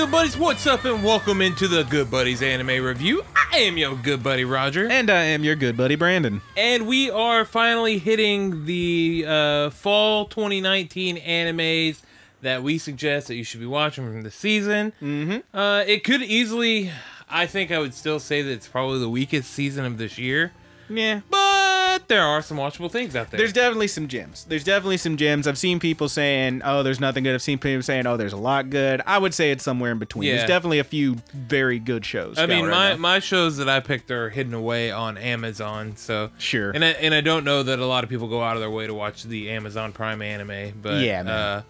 [0.00, 3.22] Good buddies, what's up, and welcome into the Good Buddies Anime Review.
[3.52, 6.40] I am your good buddy Roger, And I am your good buddy Brandon.
[6.56, 12.00] and we are finally hitting the uh, fall 2019 animes
[12.40, 14.94] that we suggest that you should be watching from the season.
[15.02, 15.54] Mm-hmm.
[15.56, 16.90] Uh, it could easily,
[17.28, 20.52] I think, I would still say that it's probably the weakest season of this year,
[20.90, 21.20] Yeah.
[21.30, 23.38] but there are some watchable things out there.
[23.38, 24.44] There's definitely some gems.
[24.48, 25.46] There's definitely some gems.
[25.46, 28.36] I've seen people saying, "Oh, there's nothing good." I've seen people saying, "Oh, there's a
[28.38, 30.28] lot good." I would say it's somewhere in between.
[30.28, 30.36] Yeah.
[30.36, 32.38] There's definitely a few very good shows.
[32.38, 32.96] I mean, right my, now.
[32.96, 36.70] my shows that I picked are hidden away on Amazon, so Sure.
[36.70, 38.70] And I, and I don't know that a lot of people go out of their
[38.70, 41.28] way to watch the Amazon Prime anime, but Yeah, man.
[41.32, 41.62] uh,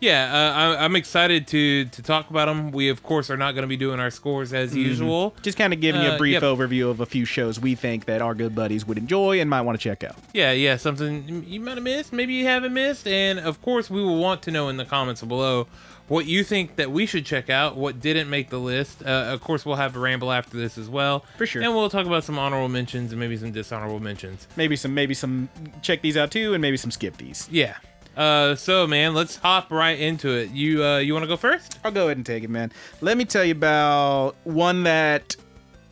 [0.00, 2.70] yeah, uh, I, I'm excited to to talk about them.
[2.70, 4.78] We of course are not going to be doing our scores as Mm-hmm.
[4.78, 5.34] usual.
[5.42, 6.42] just kind of giving you Uh, a brief yep.
[6.42, 9.62] overview of a few shows we think that our good buddies would enjoy and might
[9.62, 10.16] want to check out.
[10.32, 14.00] Yeah, yeah, something you might have missed, maybe you haven't missed, and of course we
[14.02, 15.66] will want to know in the comments below
[16.06, 19.02] what you think that we should check out, what didn't make the list.
[19.04, 21.60] Uh, of course, we'll have a ramble after this as well, For sure.
[21.62, 24.48] and we'll talk about some honorable mentions and maybe some dishonorable mentions.
[24.56, 25.50] Maybe some, maybe some.
[25.82, 27.46] Check these out too, and maybe some skip these.
[27.52, 27.74] Yeah.
[28.18, 30.50] Uh, so man, let's hop right into it.
[30.50, 31.78] You uh, you want to go first?
[31.84, 32.72] I'll go ahead and take it, man.
[33.00, 35.36] Let me tell you about one that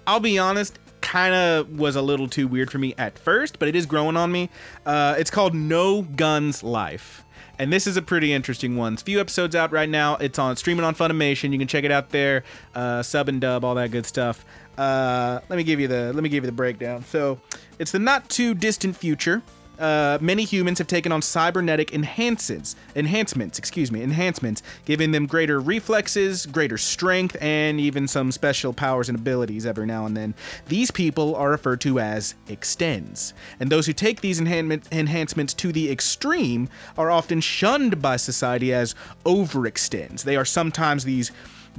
[0.08, 3.68] I'll be honest, kind of was a little too weird for me at first, but
[3.68, 4.50] it is growing on me.
[4.84, 7.22] Uh, it's called No Guns Life.
[7.60, 8.94] And this is a pretty interesting one.
[8.94, 10.16] It's a few episodes out right now.
[10.16, 11.52] It's on streaming on Funimation.
[11.52, 12.42] You can check it out there.
[12.74, 14.44] Uh, sub and dub, all that good stuff.
[14.76, 17.02] Uh, let me give you the let me give you the breakdown.
[17.04, 17.40] So,
[17.78, 19.42] it's the not too distant future
[19.78, 25.60] uh, many humans have taken on cybernetic enhancements, enhancements, excuse me, enhancements, giving them greater
[25.60, 30.34] reflexes, greater strength, and even some special powers and abilities every now and then.
[30.68, 35.72] These people are referred to as extends, and those who take these enhancement, enhancements to
[35.72, 38.94] the extreme are often shunned by society as
[39.24, 40.24] overextends.
[40.24, 41.32] They are sometimes these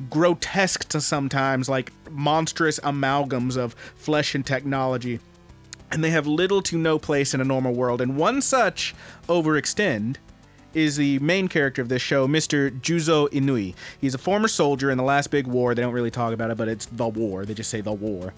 [0.09, 5.19] grotesque to sometimes like monstrous amalgams of flesh and technology
[5.91, 8.01] and they have little to no place in a normal world.
[8.01, 8.93] And one such
[9.27, 10.17] overextend
[10.73, 12.69] is the main character of this show, Mr.
[12.81, 13.73] Juzo Inui.
[13.99, 15.73] He's a former soldier in the last big war.
[15.73, 17.45] They don't really talk about it, but it's the war.
[17.45, 18.33] They just say the war.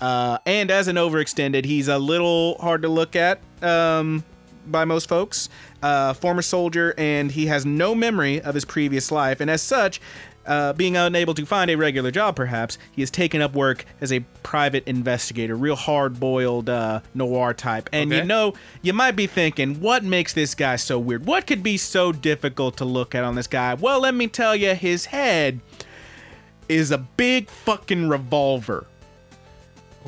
[0.00, 4.24] Uh, and as an overextended, he's a little hard to look at um,
[4.66, 5.48] by most folks.
[5.82, 9.40] Uh, former soldier, and he has no memory of his previous life.
[9.40, 10.00] And as such,
[10.46, 14.12] uh, being unable to find a regular job, perhaps, he has taken up work as
[14.12, 17.88] a private investigator, real hard boiled uh, noir type.
[17.92, 21.26] And you know, you might be thinking, what makes this guy so weird?
[21.26, 23.74] What could be so difficult to look at on this guy?
[23.74, 25.60] Well, let me tell you, his head
[26.68, 28.86] is a big fucking revolver.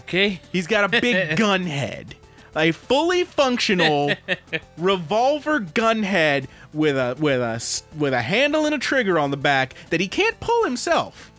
[0.00, 0.41] Okay.
[0.52, 2.14] He's got a big gun head.
[2.56, 4.15] A fully functional
[4.78, 7.62] revolver gun head with a with a
[7.97, 11.33] with a handle and a trigger on the back that he can't pull himself.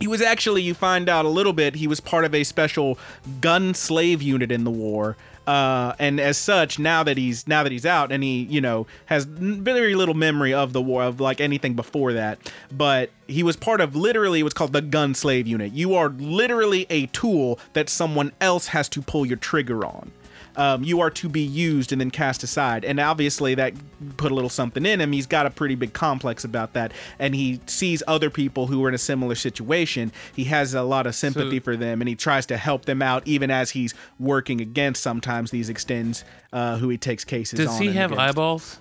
[0.00, 2.98] He was actually, you find out a little bit, he was part of a special
[3.42, 5.18] gun slave unit in the war.
[5.46, 8.86] Uh, and as such, now that he's now that he's out and he, you know,
[9.06, 12.38] has very little memory of the war of like anything before that,
[12.70, 15.72] but he was part of literally what's called the gun slave unit.
[15.72, 20.12] You are literally a tool that someone else has to pull your trigger on
[20.56, 22.84] um, you are to be used and then cast aside.
[22.84, 23.74] And obviously, that
[24.16, 25.12] put a little something in him.
[25.12, 26.92] He's got a pretty big complex about that.
[27.18, 30.12] And he sees other people who are in a similar situation.
[30.34, 33.02] He has a lot of sympathy So- for them and he tries to help them
[33.02, 37.78] out, even as he's working against sometimes these extends uh, who he takes cases Does
[37.78, 38.28] he have against.
[38.30, 38.78] eyeballs?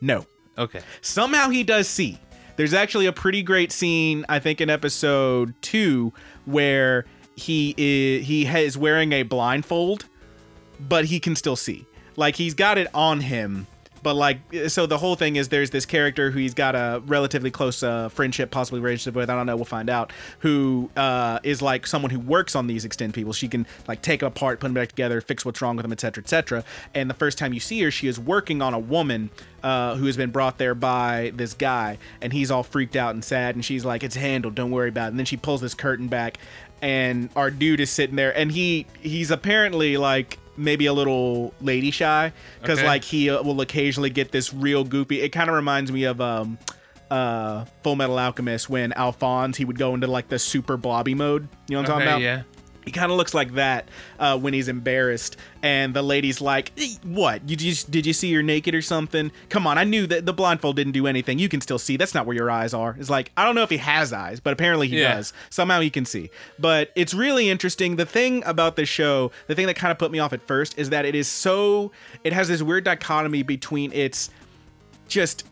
[0.00, 0.26] No.
[0.58, 0.80] Okay.
[1.00, 2.18] Somehow he does see.
[2.56, 6.14] There's actually a pretty great scene, I think, in episode two,
[6.46, 7.04] where
[7.36, 10.06] he is he is wearing a blindfold,
[10.80, 11.86] but he can still see.
[12.16, 13.66] Like he's got it on him,
[14.06, 14.38] but like
[14.68, 18.08] so the whole thing is there's this character who he's got a relatively close uh,
[18.08, 19.28] friendship, possibly relationship with.
[19.28, 19.56] I don't know.
[19.56, 20.12] We'll find out.
[20.40, 23.32] Who uh, is like someone who works on these extend people.
[23.32, 25.90] She can like take them apart, put them back together, fix what's wrong with them,
[25.90, 26.64] etc., etc.
[26.94, 29.30] And the first time you see her, she is working on a woman
[29.64, 33.24] uh, who has been brought there by this guy, and he's all freaked out and
[33.24, 33.56] sad.
[33.56, 34.54] And she's like, "It's handled.
[34.54, 36.38] Don't worry about it." And then she pulls this curtain back,
[36.80, 41.90] and our dude is sitting there, and he he's apparently like maybe a little lady
[41.90, 42.86] shy because Okay.
[42.86, 45.22] like he uh, will occasionally get this real goopy.
[45.22, 46.58] It kind of reminds me of um
[47.10, 51.48] uh Fullmetal Alchemist when Alphonse he would go into like the super blobby mode.
[51.68, 52.20] You know what I'm Okay, talking about?
[52.22, 52.42] yeah.
[52.86, 53.88] He kind of looks like that
[54.20, 57.50] uh, when he's embarrassed, and the lady's like, "Eh, "What?
[57.50, 59.32] You just did you see you're naked or something?
[59.48, 61.40] Come on, I knew that the blindfold didn't do anything.
[61.40, 61.96] You can still see.
[61.96, 64.38] That's not where your eyes are." It's like I don't know if he has eyes,
[64.38, 65.16] but apparently he Yeah.
[65.16, 65.32] does.
[65.50, 66.30] Somehow he can see.
[66.60, 67.96] But it's really interesting.
[67.96, 70.78] The thing about this show, the thing that kind of put me off at first,
[70.78, 71.90] is that it is so.
[72.22, 74.30] It has this weird dichotomy between its
[75.08, 75.44] just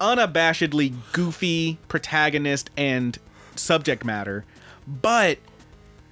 [0.00, 3.18] unabashedly goofy protagonist and
[3.56, 4.44] subject matter,
[4.86, 5.38] but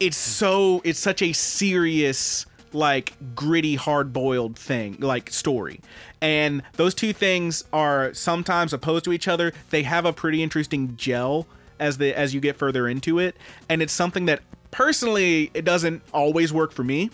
[0.00, 5.80] it's so it's such a serious like gritty hard boiled thing like story.
[6.20, 9.52] And those two things are sometimes opposed to each other.
[9.70, 11.46] They have a pretty interesting gel
[11.78, 13.36] as the as you get further into it.
[13.68, 17.10] And it's something that personally it doesn't always work for me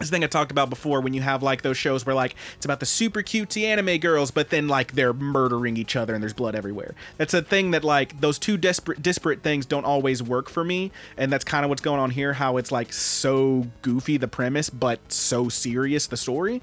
[0.00, 2.64] this thing I talked about before when you have like those shows where like it's
[2.64, 6.32] about the super cutesy anime girls, but then like they're murdering each other and there's
[6.32, 6.94] blood everywhere.
[7.18, 10.90] That's a thing that like those two disparate disparate things don't always work for me,
[11.16, 12.32] and that's kind of what's going on here.
[12.32, 16.62] How it's like so goofy the premise, but so serious the story.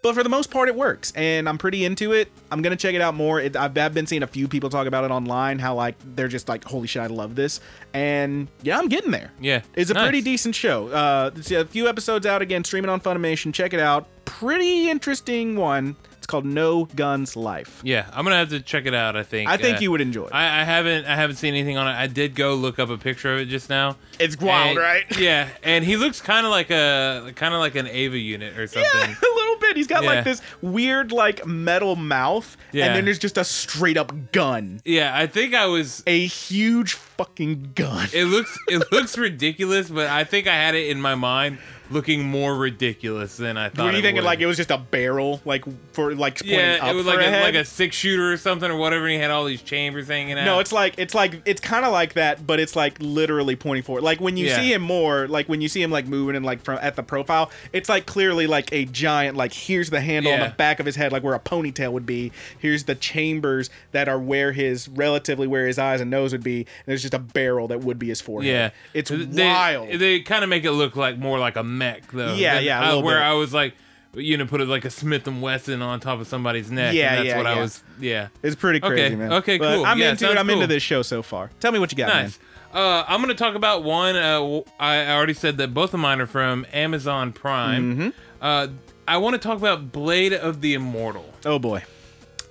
[0.00, 2.30] But for the most part, it works, and I'm pretty into it.
[2.52, 3.40] I'm gonna check it out more.
[3.40, 6.28] It, I've, I've been seeing a few people talk about it online, how like they're
[6.28, 7.60] just like, "Holy shit, I love this!"
[7.92, 9.32] And yeah, I'm getting there.
[9.40, 10.04] Yeah, It's a nice.
[10.04, 10.86] pretty decent show.
[10.88, 13.52] Uh, it's a few episodes out again, streaming on Funimation.
[13.52, 14.06] Check it out.
[14.24, 15.96] Pretty interesting one.
[16.16, 17.80] It's called No Guns Life.
[17.82, 19.16] Yeah, I'm gonna have to check it out.
[19.16, 19.50] I think.
[19.50, 20.32] I think Uh, you would enjoy it.
[20.34, 21.06] I, I haven't.
[21.06, 21.92] I haven't seen anything on it.
[21.98, 23.96] I did go look up a picture of it just now.
[24.20, 25.04] it's wild, And- right?
[25.18, 28.66] Yeah, and he looks kind of like a kind of like an Eva unit or
[28.68, 28.90] something.
[28.94, 29.76] Yeah, a little bit.
[29.76, 30.10] He's got Yeah.
[30.10, 32.86] like this weird, like metal mouth, Yeah.
[32.86, 34.80] and then there's just a straight up gun.
[34.84, 36.02] Yeah, I think I was.
[36.06, 38.08] A huge fucking gun.
[38.12, 41.58] It looks it looks ridiculous, but I think I had it in my mind
[41.90, 43.86] looking more ridiculous than I thought.
[43.86, 44.24] Were you it thinking would.
[44.24, 47.18] like it was just a barrel, like for like pointing Yeah, up it was like
[47.20, 49.04] a like a six shooter or something or whatever.
[49.06, 50.44] And he had all these chambers hanging out.
[50.44, 53.82] No, it's like it's like it's kind of like that, but it's like literally pointing
[53.82, 54.02] forward.
[54.04, 54.56] Like when you Yeah.
[54.60, 57.02] see him more, like when you see him like moving and like from at the
[57.02, 59.36] profile, it's like clearly like a giant.
[59.36, 62.06] Like here's the handle on the back of his head, like where a ponytail would
[62.06, 62.32] be.
[62.58, 66.58] Here's the chambers that are where his relatively where his eyes and nose would be.
[66.60, 68.50] And there's just a barrel that would be his forehead.
[68.52, 69.90] yeah, it's they, wild.
[69.98, 72.34] They kind of make it look like more like a mech though.
[72.34, 73.24] Yeah, than- yeah, uh, where bit.
[73.24, 73.74] I was like,
[74.14, 76.94] you know, put it like a Smith and Wesson on top of somebody's neck.
[76.94, 77.52] Yeah, and that's yeah, what yeah.
[77.52, 77.82] I was.
[78.00, 79.32] Yeah, it's pretty Okay, crazy, man.
[79.34, 79.86] okay, But cool.
[79.86, 80.36] I'm Yeah, into it.
[80.38, 81.50] I'm into this show so far.
[81.60, 82.24] Tell me what you got, man.
[82.24, 82.38] nice.
[82.72, 84.14] Uh, I'm gonna talk about one.
[84.16, 87.96] Uh, I already said that both of mine are from Amazon Prime.
[87.96, 88.08] Mm-hmm.
[88.42, 88.68] Uh,
[89.06, 91.32] I want to talk about Blade of the Immortal.
[91.46, 91.84] Oh boy.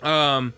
[0.02, 0.54] Um,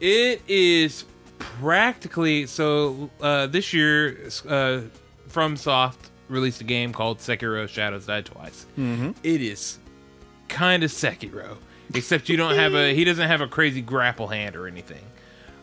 [0.00, 1.04] it is
[1.38, 3.10] practically so.
[3.20, 4.80] Uh, this year, uh,
[5.28, 8.66] FromSoft released a game called Sekiro: Shadows Die Twice.
[8.78, 9.12] Mm-hmm.
[9.22, 9.78] is
[10.48, 11.56] kind of Sekiro,
[11.94, 12.94] except you don't have a.
[12.94, 15.04] He doesn't have a crazy grapple hand or anything.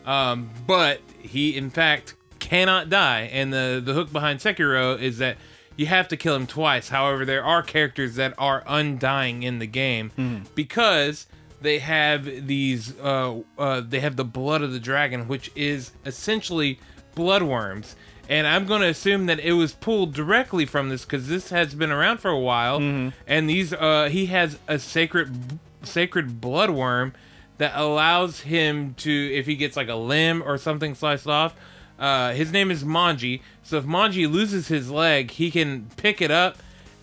[0.06, 3.28] Um, but he, in fact, cannot die.
[3.32, 5.36] And the the hook behind Sekiro is that
[5.76, 6.88] you have to kill him twice.
[6.88, 11.26] However, there are characters that are undying in the game because
[11.60, 12.98] they have these.
[12.98, 16.78] Uh, uh, they have the blood of the dragon, which is essentially
[17.14, 17.94] bloodworms.
[18.30, 21.74] And I'm going to assume that it was pulled directly from this because this has
[21.74, 22.78] been around for a while.
[23.26, 27.12] And these, uh, he has a sacred, sacred bloodworm
[27.58, 31.54] that allows him to, if he gets like a limb or something sliced off,
[31.98, 33.40] uh, his name is Manji.
[33.64, 36.56] So if Manji loses his leg, he can pick it up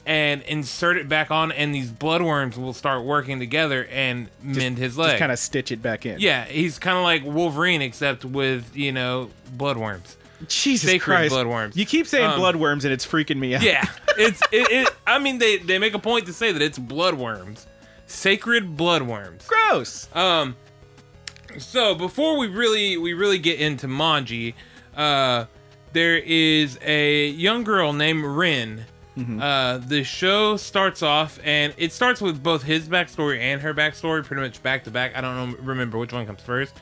[0.05, 4.97] and insert it back on, and these bloodworms will start working together and mend his
[4.97, 5.09] leg.
[5.09, 6.19] Just kind of stitch it back in.
[6.21, 10.15] yeah, he's kind of like Wolverine, except with you know bloodworms.
[10.47, 11.33] Jesus Sacred Christ.
[11.33, 11.75] bloodworms.
[11.75, 13.61] You keep saying Um, bloodworms and it's freaking me out.
[13.63, 13.85] Yeah,
[14.17, 14.89] it's it, it.
[15.05, 17.65] I mean, they they make a point to say that it's bloodworms,
[18.05, 19.47] sacred bloodworms.
[19.47, 20.07] Gross.
[20.15, 20.55] Um,
[21.57, 24.53] so before we really we really get into Manji,
[24.95, 25.45] uh,
[25.93, 28.85] there is a young girl named Rin.
[29.41, 34.23] Uh, the show starts off, and it starts with both his backstory and her backstory,
[34.23, 35.17] pretty much back to back.
[35.17, 36.75] I don't know, remember which one comes first,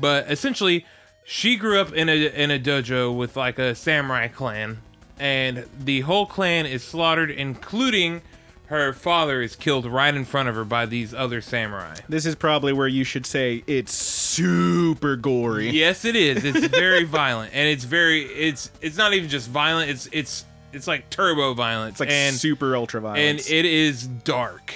[0.00, 0.86] but essentially,
[1.30, 4.78] she grew up in a in a dojo with like a samurai clan,
[5.16, 8.22] and the whole clan is slaughtered, including
[8.66, 11.94] her father is killed right in front of her by these other samurai.
[12.08, 15.70] This is probably where you should say it's super gory.
[15.70, 16.44] Yes, it is.
[16.44, 19.88] It's very violent, and it's very it's it's not even just violent.
[19.88, 21.92] It's it's it's like turbo violent.
[21.92, 23.46] It's like and super ultra violence.
[23.46, 24.74] and it is dark.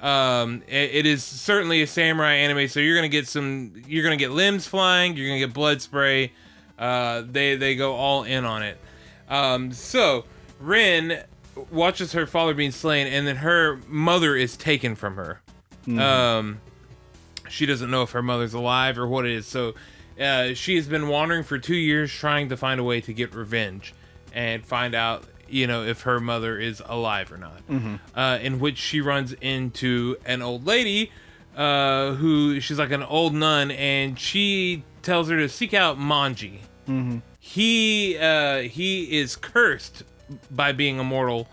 [0.00, 3.72] Um, it, it is certainly a samurai anime, so you're gonna get some.
[3.86, 5.16] You're gonna get limbs flying.
[5.16, 6.32] You're gonna get blood spray.
[6.78, 8.78] Uh, they they go all in on it.
[9.28, 10.24] Um, so
[10.60, 11.22] Rin
[11.72, 15.40] watches her father being slain, and then her mother is taken from her.
[15.98, 16.60] Um,
[17.48, 19.46] she doesn't know if her mother's alive or what it is.
[19.46, 19.74] So
[20.20, 23.34] uh, she has been wandering for two years trying to find a way to get
[23.34, 23.94] revenge
[24.32, 27.60] and find out, you know, if her mother is alive or not.
[28.14, 31.10] Uh, in which she runs into an old lady
[31.56, 36.58] uh, who she's like an old nun, and she tells her to seek out Manji.
[37.40, 40.04] He uh, he is cursed
[40.50, 41.48] by being immortal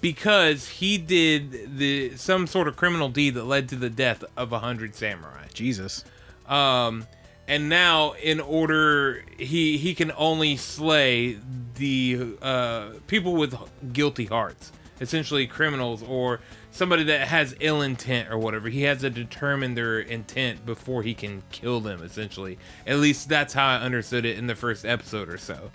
[0.00, 4.52] because he did the some sort of criminal deed that led to the death of
[4.52, 5.46] a hundred samurai.
[5.52, 6.04] Jesus.
[6.48, 7.06] Um,
[7.50, 11.36] and now in order he he can only slay
[11.74, 13.54] the uh, people with
[13.92, 16.40] guilty hearts, essentially criminals or
[16.70, 18.68] somebody that has ill intent or whatever.
[18.68, 22.02] He has to determine their intent before he can kill them.
[22.02, 25.70] Essentially, at least that's how I understood it in the first episode or so.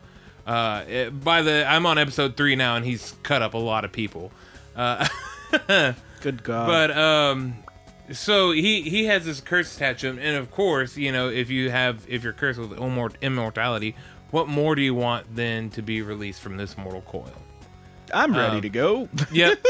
[0.47, 3.83] Uh, it- by the I'm on episode three now, and he's cut up a lot
[3.83, 4.31] of people.
[4.75, 5.07] Uh,
[6.21, 6.67] Good God.
[6.67, 7.55] but um,
[8.11, 11.49] so he he has this curse attached to him, and of course, you know, if
[11.49, 12.73] you have if you're cursed with
[13.21, 13.95] immortality,
[14.31, 17.31] what more do you want than to be released from this mortal coil?
[18.13, 19.09] I'm ready um, to go.
[19.31, 19.65] Yep.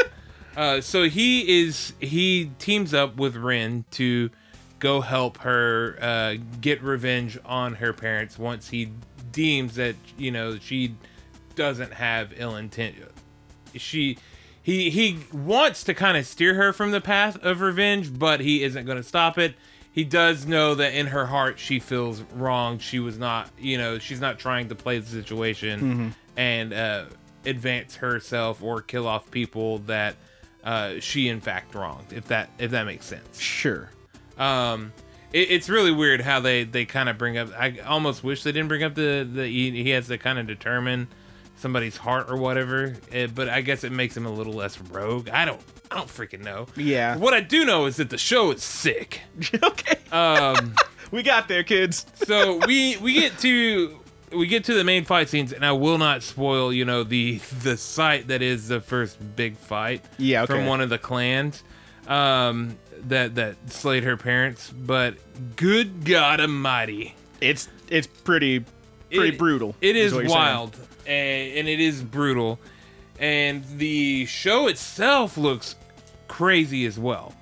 [0.57, 4.29] uh, so he is he teams up with Ren to
[4.79, 8.91] go help her uh, get revenge on her parents once he
[9.31, 10.95] deems that you know she
[11.55, 12.95] doesn't have ill intent.
[13.75, 14.17] She
[14.65, 18.63] he he wants to kind of steer her from the path of revenge, but he
[18.63, 19.53] isn't going to stop it.
[19.91, 22.79] He does know that in her heart she feels wrong.
[22.79, 27.05] She was not, you know, she's not trying to play the situation and uh,
[27.45, 30.15] advance herself or kill off people that
[30.63, 32.11] uh, she in fact wronged.
[32.11, 33.39] If that if that makes sense.
[33.39, 33.91] Sure.
[34.39, 34.93] Um,
[35.31, 37.49] it, it's really weird how they they kind of bring up.
[37.55, 40.47] I almost wish they didn't bring up the the he, he has to kind of
[40.47, 41.07] determine
[41.57, 42.95] somebody's heart or whatever.
[43.11, 45.29] eh, but I guess it makes him a little less rogue.
[45.29, 46.67] I don't I don't freaking know.
[46.75, 47.15] Yeah.
[47.17, 49.21] What I do know is that the show is sick.
[49.63, 49.97] okay.
[50.11, 50.75] Um,
[51.11, 52.05] we got there, kids.
[52.15, 53.99] so we we get to
[54.31, 57.37] we get to the main fight scenes, and I will not spoil, you know, the
[57.61, 60.03] the site that is the first big fight.
[60.17, 60.53] Yeah, okay.
[60.53, 61.63] From one of the clans,
[62.07, 64.71] um, that that slayed her parents.
[64.71, 65.15] But
[65.55, 68.65] good God Almighty, It's it's pretty
[69.11, 69.75] pretty It- brutal.
[69.81, 70.71] It is what you're saying.
[71.07, 72.59] And, and it is brutal,
[73.19, 75.75] and the show itself looks
[76.27, 77.33] crazy as well.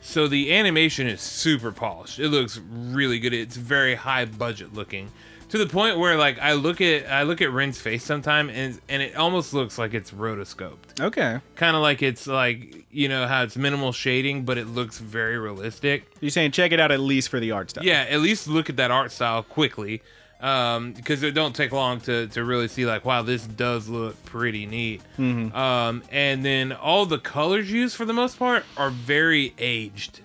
[0.00, 2.18] So the animation is super polished.
[2.18, 3.34] It looks really good.
[3.34, 5.10] It's very high budget looking.
[5.50, 8.80] To the point where like I look at I look at Ren's face sometime and
[8.88, 11.00] and it almost looks like it's rotoscoped.
[11.00, 11.40] Okay.
[11.56, 15.38] Kind of like it's like, you know, how it's minimal shading but it looks very
[15.38, 16.10] realistic.
[16.20, 17.84] You're saying check it out at least for the art style.
[17.84, 20.02] Yeah, at least look at that art style quickly,
[20.40, 24.22] um, because it don't take long to, to really see like, wow, this does look
[24.24, 25.02] pretty neat.
[25.18, 30.20] Um, and then all the colors used for the most part are very aged.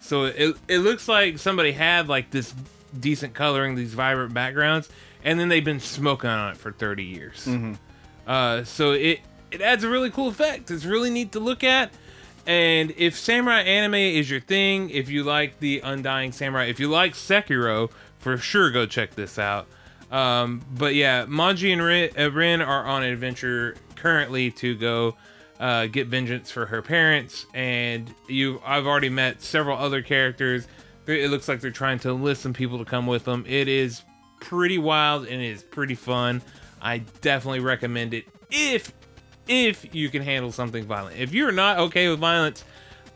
[0.00, 2.54] So it it looks like somebody had like this
[2.98, 4.88] decent coloring, these vibrant backgrounds,
[5.24, 7.46] and then they've been smoking on it for thirty years.
[8.26, 10.70] Uh, so it it adds a really cool effect.
[10.70, 11.90] It's really neat to look at.
[12.46, 16.88] And if samurai anime is your thing, if you like the Undying Samurai, if you
[16.88, 17.90] like Sekiro,
[18.26, 19.68] for sure go check this out.
[20.10, 25.16] Um, but yeah, Manji and Rin, uh, Rin are on an adventure currently to go
[25.60, 30.66] uh, get vengeance for her parents, and you I've already met several other characters.
[31.06, 33.44] It looks like they're trying to enlist some people to come with them.
[33.46, 34.02] It is
[34.40, 36.42] pretty wild and it is pretty fun.
[36.82, 38.92] I definitely recommend it if
[39.46, 41.16] if you can handle something violent.
[41.16, 42.64] If you're not okay with violence,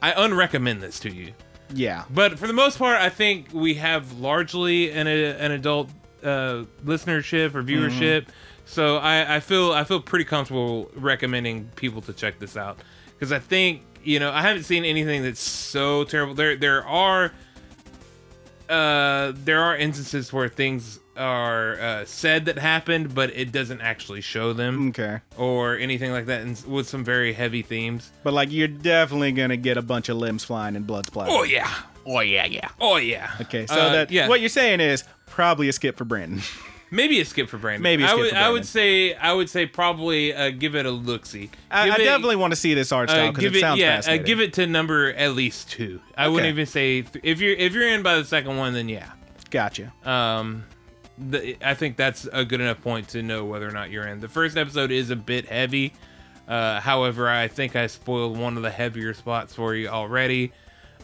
[0.00, 1.32] I unrecommend this to you.
[1.72, 2.04] Yeah.
[2.10, 5.90] But for the most part, I think we have largely an an adult
[6.22, 8.26] uh, listenership or viewership.
[8.64, 12.78] So I, I feel I feel pretty comfortable recommending people to check this out
[13.14, 16.34] because I think you know I haven't seen anything that's so terrible.
[16.34, 17.32] There there are
[18.68, 24.20] uh, there are instances where things are uh, said that happened, but it doesn't actually
[24.22, 25.20] show them Okay.
[25.36, 28.10] or anything like that, and with some very heavy themes.
[28.24, 31.30] But like you're definitely gonna get a bunch of limbs flying and blood splatter.
[31.32, 31.70] Oh yeah,
[32.06, 33.30] oh yeah, yeah, oh yeah.
[33.42, 36.40] Okay, so Uh, that yeah, what you're saying is probably a skip for Brandon.
[36.90, 37.82] maybe a skip for Brandon.
[37.82, 40.74] Maybe a I skip would, for I would say I would say probably uh, give
[40.74, 41.50] it a look see.
[41.70, 43.80] I, I definitely want to see this art style Uh, because give it, it, sounds
[43.80, 46.00] yeah, uh, give it to number at least two.
[46.16, 48.88] I wouldn't even say th- if you're if you're in by the second one, then
[48.88, 49.10] yeah.
[49.50, 49.92] Gotcha.
[50.04, 50.64] Um,
[51.20, 54.20] the, I think that's a good enough point to know whether or not you're in.
[54.20, 55.92] The first episode is a bit heavy.
[56.48, 60.52] Uh, however, I think I spoiled one of the heavier spots for you already.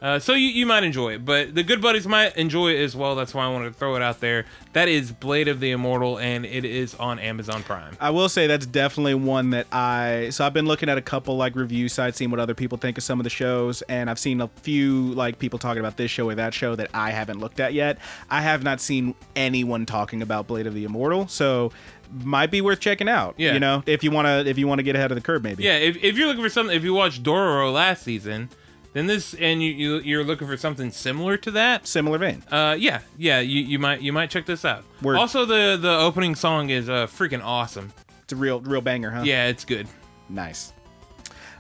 [0.03, 2.95] Uh, so you, you might enjoy it, but the good buddies might enjoy it as
[2.95, 3.15] well.
[3.15, 4.45] That's why I wanted to throw it out there.
[4.73, 7.97] That is Blade of the Immortal, and it is on Amazon Prime.
[8.01, 11.37] I will say that's definitely one that I so I've been looking at a couple
[11.37, 14.19] like review sites, seeing what other people think of some of the shows, and I've
[14.19, 17.41] seen a few like people talking about this show or that show that I haven't
[17.41, 17.99] looked at yet.
[18.31, 21.73] I have not seen anyone talking about Blade of the Immortal, so
[22.13, 23.35] might be worth checking out.
[23.37, 23.55] Yeah.
[23.55, 25.65] you know, if you wanna if you wanna get ahead of the curve, maybe.
[25.65, 28.51] Yeah, if, if you're looking for something, if you watched Dororo last season,
[28.97, 32.43] then this and you, you you're looking for something similar to that, similar vein.
[32.51, 34.85] Uh, yeah, yeah, you, you might you might check this out.
[35.03, 35.17] Word.
[35.17, 37.93] Also, the the opening song is uh freaking awesome.
[38.23, 39.23] It's a real real banger, huh?
[39.25, 39.87] Yeah, it's good.
[40.31, 40.73] Nice.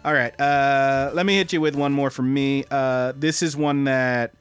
[0.02, 0.38] All right.
[0.40, 2.64] Uh, let me hit you with one more from me.
[2.70, 4.32] Uh, this is one that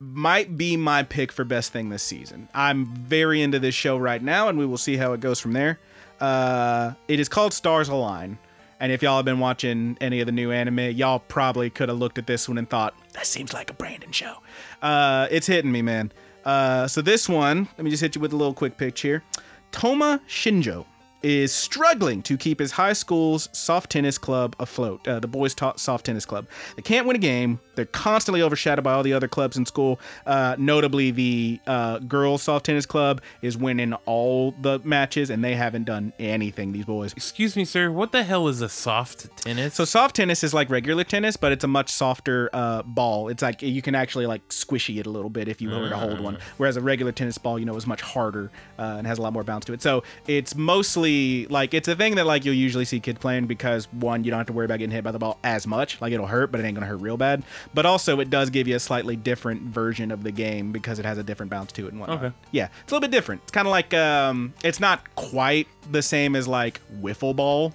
[0.00, 2.48] might be my pick for best thing this season.
[2.52, 5.52] I'm very into this show right now, and we will see how it goes from
[5.52, 5.78] there.
[6.20, 8.38] Uh, it is called Stars Align.
[8.80, 11.98] And if y'all have been watching any of the new anime, y'all probably could have
[11.98, 14.38] looked at this one and thought, that seems like a Brandon show.
[14.80, 16.10] Uh, it's hitting me, man.
[16.46, 19.22] Uh, so this one, let me just hit you with a little quick pitch here.
[19.70, 20.86] Toma Shinjo
[21.22, 25.74] is struggling to keep his high school's soft tennis club afloat, uh, the boys' ta-
[25.76, 26.46] soft tennis club.
[26.76, 27.60] They can't win a game.
[27.74, 30.00] They're constantly overshadowed by all the other clubs in school.
[30.26, 35.54] Uh, notably, the uh, girls' soft tennis club is winning all the matches, and they
[35.54, 37.12] haven't done anything, these boys.
[37.12, 37.90] Excuse me, sir.
[37.90, 39.74] What the hell is a soft tennis?
[39.74, 43.28] So soft tennis is like regular tennis, but it's a much softer uh, ball.
[43.28, 45.96] It's like you can actually like squishy it a little bit if you were to
[45.96, 46.38] hold one.
[46.56, 49.32] Whereas a regular tennis ball, you know, is much harder uh, and has a lot
[49.32, 49.82] more bounce to it.
[49.82, 51.09] So it's mostly
[51.50, 54.38] like it's a thing that like you'll usually see kids playing because one, you don't
[54.38, 56.00] have to worry about getting hit by the ball as much.
[56.00, 57.42] Like it'll hurt, but it ain't gonna hurt real bad.
[57.74, 61.04] But also it does give you a slightly different version of the game because it
[61.04, 62.24] has a different bounce to it and whatnot.
[62.24, 62.34] Okay.
[62.52, 63.42] Yeah, it's a little bit different.
[63.42, 67.74] It's kind of like um, it's not quite the same as like wiffle ball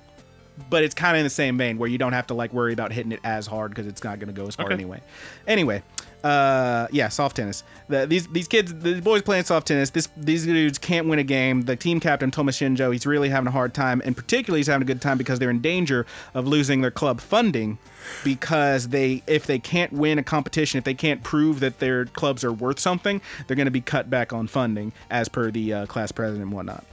[0.70, 2.72] but it's kind of in the same vein where you don't have to like worry
[2.72, 4.74] about hitting it as hard because it's not to go as far Okay.
[4.74, 5.02] anyway.
[5.48, 5.84] Anyway,
[6.24, 7.64] uh, yeah, soft tennis.
[7.88, 9.92] The, these these kids, the boys playing soft tennis.
[9.92, 11.62] This these dudes can't win a game.
[11.62, 14.84] The team captain Thomas Shinjo, he's really having a hard time, and particularly he's having
[14.84, 17.78] a good time because they're in danger of losing their club funding
[18.24, 22.44] because they if they can't win a competition, if they can't prove that their clubs
[22.44, 25.86] are worth something, they're going to be cut back on funding as per the uh,
[25.86, 26.84] class president and whatnot.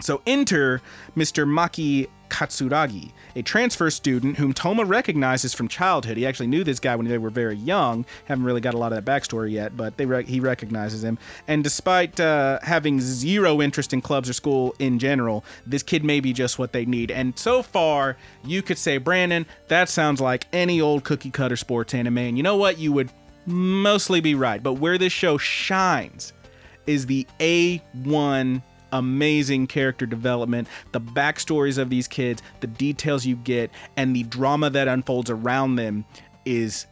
[0.00, 0.82] So enter
[1.16, 1.46] Mr.
[1.46, 6.16] Maki Katsuragi, a transfer student whom Toma recognizes from childhood.
[6.16, 8.04] He actually knew this guy when they were very young.
[8.24, 11.16] Haven't really got a lot of that backstory yet, but they re- he recognizes him.
[11.46, 16.18] And despite uh, having zero interest in clubs or school in general, this kid may
[16.18, 17.12] be just what they need.
[17.12, 21.94] And so far, you could say, Brandon, that sounds like any old cookie cutter sports
[21.94, 22.18] anime.
[22.18, 22.78] And you know what?
[22.78, 23.12] You would
[23.46, 24.60] mostly be right.
[24.60, 26.32] But where this show shines
[26.84, 28.60] is the A1
[28.94, 34.70] amazing character development, the backstories of these kids, the details you get, and the drama
[34.70, 36.06] that unfolds around them
[36.46, 36.86] is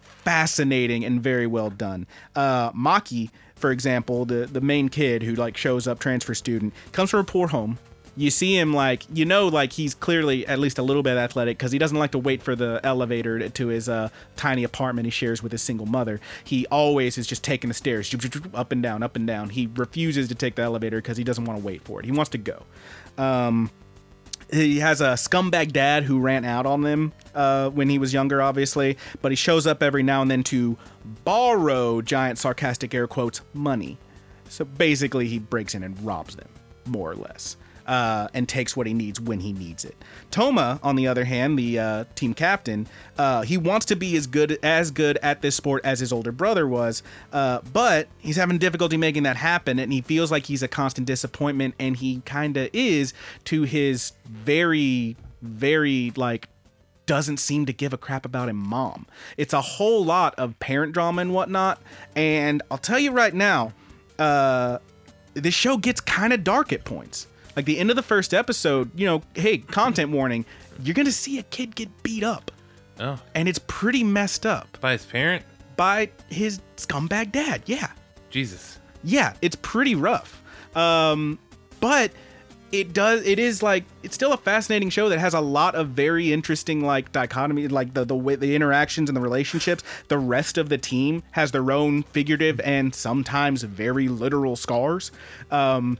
[0.00, 2.06] fascinating and very well done.
[2.36, 7.10] Uh, Maki, for example, the the main kid who like shows up, transfer student, comes
[7.10, 7.78] from a poor home.
[8.14, 11.56] You see him like you know like he's clearly at least a little bit athletic
[11.56, 15.10] because he doesn't like to wait for the elevator to, his uh, tiny apartment he
[15.10, 16.20] shares with his single mother.
[16.44, 18.14] He always is just taking the stairs
[18.52, 19.48] up and down, up and down.
[19.50, 22.04] He refuses to take the elevator because he doesn't want to wait for it.
[22.04, 22.64] He wants to go.
[23.16, 23.70] Um,
[24.52, 28.42] he has a scumbag dad who ran out on them uh, when he was younger,
[28.42, 30.76] obviously, but he shows up every now and then to
[31.24, 33.96] borrow giant sarcastic air quotes money.
[34.48, 36.48] So basically, he breaks in and robs them,
[36.84, 39.96] more or less, uh, and takes what he needs when he needs it.
[40.30, 42.86] Toma, on the other hand, the uh, team captain,
[43.18, 46.32] uh, he wants to be as good as good at this sport as his older
[46.32, 50.62] brother was, uh, but he's having difficulty making that happen, and he feels like he's
[50.62, 53.12] a constant disappointment, and he kind of is
[53.44, 56.48] to his very, very like
[57.06, 59.06] doesn't seem to give a crap about him mom.
[59.36, 61.80] It's a whole lot of parent drama and whatnot.
[62.14, 63.72] And I'll tell you right now,
[64.18, 64.78] uh,
[65.34, 67.26] this show gets kind of dark at points.
[67.56, 70.44] Like the end of the first episode, you know, hey, content warning,
[70.82, 72.50] you're going to see a kid get beat up.
[73.00, 75.44] oh, And it's pretty messed up by his parent?
[75.76, 77.62] by his scumbag dad.
[77.66, 77.90] Yeah.
[78.30, 78.78] Jesus.
[79.04, 80.42] yeah, it's pretty rough.
[80.76, 81.38] Um,
[81.80, 82.12] but
[82.70, 83.26] it does.
[83.26, 86.82] It is like it's still a fascinating show that has a lot of very interesting
[86.82, 89.82] like dichotomy, like the the way the interactions and the relationships.
[90.08, 95.10] The rest of the team has their own figurative and sometimes very literal scars.
[95.50, 95.98] Um,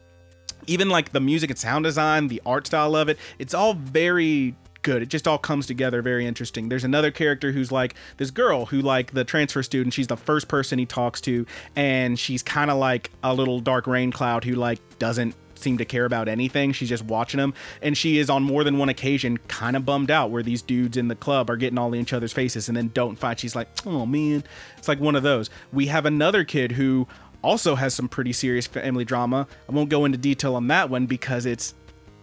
[0.67, 4.55] even like the music and sound design, the art style of it, it's all very
[4.83, 5.03] good.
[5.03, 6.69] It just all comes together very interesting.
[6.69, 10.49] There's another character who's like this girl who like the transfer student, she's the first
[10.49, 14.55] person he talks to and she's kind of like a little dark rain cloud who
[14.55, 16.73] like doesn't seem to care about anything.
[16.73, 20.11] She's just watching them and she is on more than one occasion kind of bummed
[20.11, 22.77] out where these dudes in the club are getting all in each other's faces and
[22.77, 23.39] then don't fight.
[23.39, 24.43] She's like, "Oh man."
[24.77, 25.49] It's like one of those.
[25.73, 27.07] We have another kid who
[27.43, 29.47] also has some pretty serious family drama.
[29.69, 31.75] I won't go into detail on that one because it's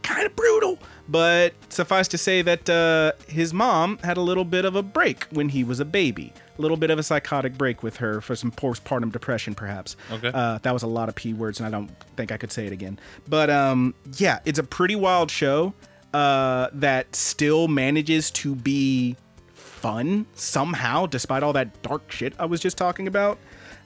[0.02, 0.80] kind of brutal.
[1.08, 5.26] But suffice to say that uh, his mom had a little bit of a break
[5.32, 6.34] when he was a baby.
[6.58, 9.96] A little bit of a psychotic break with her for some postpartum depression, perhaps.
[10.12, 10.32] Okay.
[10.34, 12.66] Uh, that was a lot of P words, and I don't think I could say
[12.68, 13.00] it again.
[13.28, 15.74] But um, yeah, it's a pretty wild show
[16.14, 19.16] uh, that still manages to be
[19.54, 23.40] fun somehow, despite all that dark shit I was just talking about.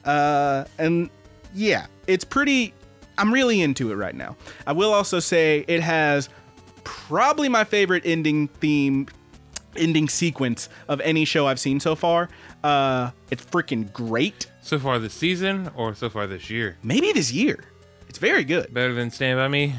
[0.04, 1.08] Uh, and
[1.54, 2.74] yeah, it's pretty.
[3.16, 4.36] I'm really into it right now.
[4.66, 6.28] I will also say it has
[6.82, 9.06] probably my favorite ending theme,
[9.76, 12.28] ending sequence of any show I've seen so far.
[12.62, 14.46] Uh, it's freaking great.
[14.62, 16.76] So far this season or so far this year?
[16.82, 17.64] Maybe this year.
[18.08, 18.72] It's very good.
[18.72, 19.74] Better than Stand By Me?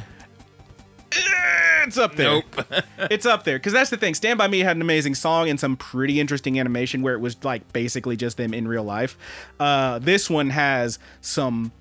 [1.88, 2.28] It's up there.
[2.28, 2.65] Nope.
[3.12, 4.15] it's up there because that's the thing.
[4.15, 7.43] Stand by Me had an amazing song and some pretty interesting animation where it was
[7.43, 9.17] like basically just them in real life.
[9.60, 11.71] Uh, this one has some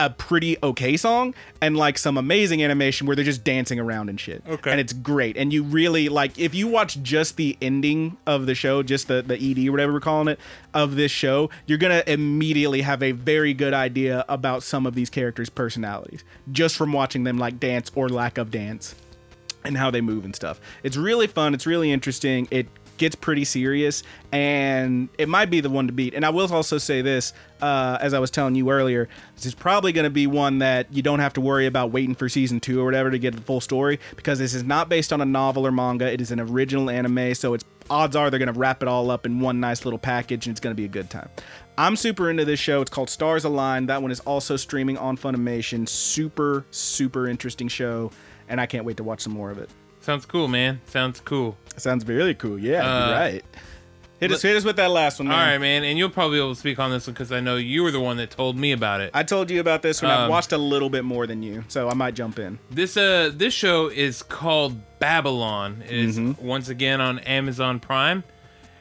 [0.00, 4.18] a pretty okay song and like some amazing animation where they're just dancing around and
[4.18, 4.42] shit.
[4.48, 4.70] Okay.
[4.70, 5.36] and it's great.
[5.36, 9.22] And you really like if you watch just the ending of the show, just the
[9.22, 10.40] the ED or whatever we're calling it
[10.72, 15.10] of this show, you're gonna immediately have a very good idea about some of these
[15.10, 18.94] characters' personalities just from watching them like dance or lack of dance
[19.64, 20.60] and how they move and stuff.
[20.82, 21.52] It's really fun.
[21.52, 22.48] It's really interesting.
[22.50, 22.68] It
[23.00, 26.14] gets pretty serious, and it might be the one to beat.
[26.14, 29.54] And I will also say this, uh, as I was telling you earlier, this is
[29.54, 32.60] probably going to be one that you don't have to worry about waiting for season
[32.60, 35.24] two or whatever to get the full story because this is not based on a
[35.24, 36.12] novel or manga.
[36.12, 39.10] It is an original anime, so it's odds are they're going to wrap it all
[39.10, 41.28] up in one nice little package, and it's going to be a good time.
[41.78, 42.82] I'm super into this show.
[42.82, 43.86] It's called Stars Align.
[43.86, 45.88] That one is also streaming on Funimation.
[45.88, 48.10] Super, super interesting show,
[48.48, 49.70] and I can't wait to watch some more of it.
[50.00, 50.80] Sounds cool, man.
[50.86, 51.56] Sounds cool.
[51.76, 52.58] Sounds really cool.
[52.58, 53.44] Yeah, Uh, right.
[54.18, 55.28] Hit us, hit us with that last one.
[55.30, 55.48] All Man.
[55.52, 55.82] right, man.
[55.82, 57.90] And you'll probably be able to speak on this one because I know you were
[57.90, 59.10] the one that told me about it.
[59.14, 60.10] I told you about this one.
[60.10, 62.58] I've Um, watched a little bit more than you, so I might jump in.
[62.70, 65.82] This uh this show is called Babylon.
[65.86, 66.46] It is Mm-hmm.
[66.46, 68.22] once again on Amazon Prime,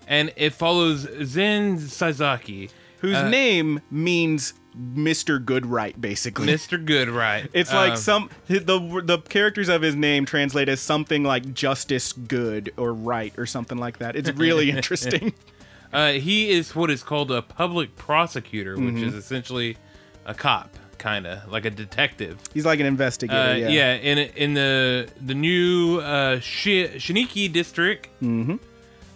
[0.10, 5.44] and it follows Zen Seizaki, Whose uh, name means Mr.
[5.44, 6.48] Goodright, basically.
[6.48, 6.84] Mr.
[6.84, 7.50] Goodright.
[7.54, 12.14] It's like Um, some the the characters of his name translate as something like justice
[12.14, 14.16] good or right or something like that.
[14.16, 15.34] It's really interesting.
[15.92, 19.08] Uh, he is what is called a public prosecutor, which Mm-hmm.
[19.08, 19.76] is essentially
[20.24, 22.38] a cop, kind of like a detective.
[22.54, 23.40] He's like an investigator.
[23.40, 23.70] Uh, yeah.
[23.70, 23.94] yeah.
[23.96, 28.58] in in the the new uh, Shi- Shiniki district, Mm-hmm.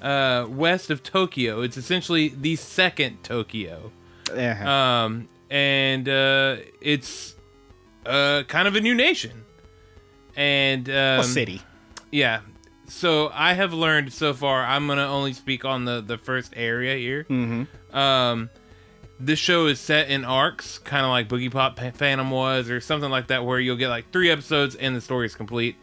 [0.04, 1.62] uh, west of Tokyo.
[1.62, 3.92] It's essentially the second Tokyo,
[4.36, 4.68] Uh-huh.
[4.68, 7.36] um, and uh, it's
[8.08, 9.46] uh, kind of a new nation.
[10.36, 11.62] And um, a city.
[12.12, 12.42] yeah.
[12.88, 14.66] So I have learned so far.
[14.66, 17.24] I'm gonna only speak on the the first area here.
[17.26, 17.96] Mm-hmm.
[17.96, 18.50] Um,
[19.20, 23.28] this show is set in arcs, kind of like Boogiepop Phantom was, or something like
[23.28, 25.76] that, where you'll get like three episodes and the story is complete.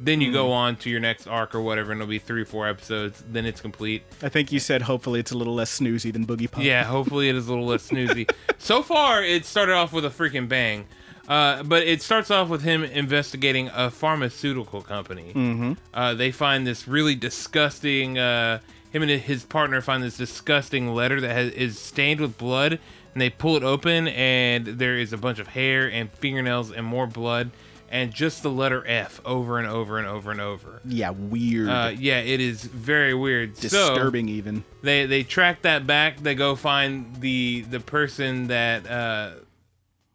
[0.00, 2.68] Then you go on to your next arc or whatever, and it'll be three, four
[2.68, 3.22] episodes.
[3.28, 4.04] Then it's complete.
[4.22, 6.62] I think you said hopefully it's a little less snoozy than Boogiepop.
[6.62, 8.30] Yeah, hopefully it is a little less snoozy.
[8.58, 10.86] so far, it started off with a freaking bang.
[11.28, 15.32] Uh, but it starts off with him investigating a pharmaceutical company.
[15.34, 15.72] Mm-hmm.
[15.92, 18.18] Uh, they find this really disgusting.
[18.18, 22.78] Uh, him and his partner find this disgusting letter that has, is stained with blood,
[23.12, 26.86] and they pull it open, and there is a bunch of hair and fingernails and
[26.86, 27.50] more blood,
[27.90, 30.80] and just the letter F over and over and over and over.
[30.84, 31.68] Yeah, weird.
[31.68, 33.56] Uh, yeah, it is very weird.
[33.56, 34.64] So, Disturbing even.
[34.82, 36.18] they they track that back.
[36.18, 39.30] They go find the the person that uh,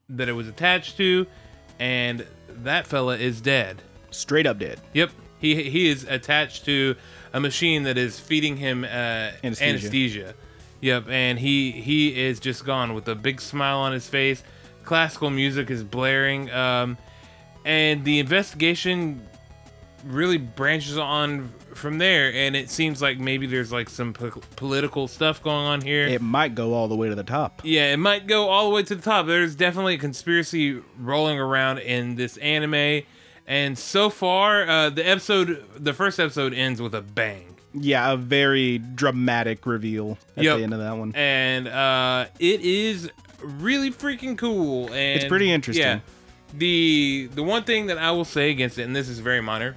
[0.09, 1.25] that it was attached to,
[1.79, 3.81] and that fella is dead.
[4.11, 4.79] Straight up dead.
[4.93, 6.95] Yep, he he is attached to
[7.33, 8.87] a machine that is feeding him uh,
[9.43, 9.63] Anesthesia.
[9.63, 10.33] anesthesia.
[10.81, 14.43] Yep, and he he is just gone with a big smile on his face.
[14.83, 16.97] Classical music is blaring, um,
[17.65, 19.25] and the investigation
[20.05, 22.31] really branches on from there.
[22.33, 26.05] And it seems like maybe there's like some po- political stuff going on here.
[26.05, 27.61] It might go all the way to the top.
[27.63, 29.27] Yeah, it might go all the way to the top.
[29.27, 33.03] There's definitely a conspiracy rolling around in this anime,
[33.47, 38.17] and so far, uh, the episode, the first episode, ends with a bang, Yeah, a
[38.17, 40.57] very dramatic reveal at Yep.
[40.57, 41.13] the end of that one.
[41.15, 43.09] and uh, it is
[43.41, 44.85] really freaking cool.
[44.87, 45.83] And It's pretty interesting.
[45.85, 45.99] Yeah,
[46.55, 49.75] the the one thing that I will say against it, and this is very minor,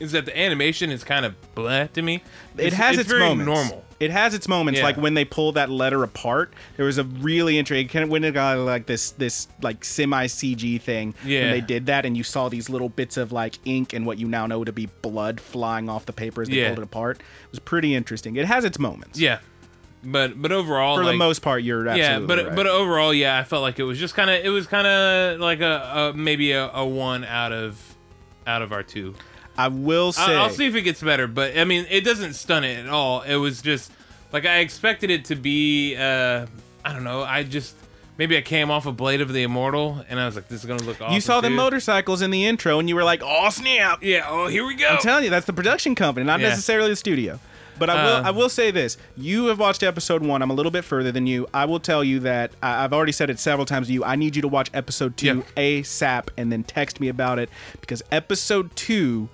[0.00, 2.22] is that the animation is kind of blah to me.
[2.56, 3.46] It has it's its very moments.
[3.46, 3.84] normal.
[4.00, 4.84] It has its moments, Yeah.
[4.84, 6.54] like when they pull that letter apart.
[6.76, 9.84] There was a really interesting kind of when it got uh, like this this like
[9.84, 11.14] semi CG thing.
[11.24, 11.40] Yeah.
[11.40, 14.18] when they did that, and you saw these little bits of like ink and what
[14.18, 16.68] you now know to be blood flying off the paper as they Yeah.
[16.68, 17.18] pulled it apart.
[17.18, 18.36] It was pretty interesting.
[18.36, 19.18] It has its moments.
[19.18, 19.40] Yeah,
[20.04, 22.56] but but overall, for the most part, you're absolutely yeah but right.
[22.56, 25.40] but overall yeah i felt like it was just kind of it was kind of
[25.40, 27.80] like a, a maybe a, a one out of
[28.46, 29.14] out of our two
[29.56, 32.34] I will say, I, will see if it gets better but i mean it doesn't
[32.34, 33.90] stun it at all it was just
[34.32, 36.46] like i expected it to be uh
[36.84, 37.74] i don't know i just
[38.18, 40.66] maybe i came off a blade of the immortal and i was like this is
[40.66, 43.50] gonna look awesome you saw the motorcycles in the intro, and you were like, "Oh
[43.50, 46.50] snap!" yeah oh here we go I'm telling you, that's the production company, not Yeah.
[46.50, 47.40] necessarily the studio.
[47.78, 50.42] But I will, Uh, I will say this: you have watched episode one.
[50.42, 51.46] I'm a little bit further than you.
[51.54, 54.04] I will tell you that I, I've already said it several times to you.
[54.04, 55.62] I need you to watch episode two Yeah.
[55.80, 59.28] ASAP and then text me about it because episode two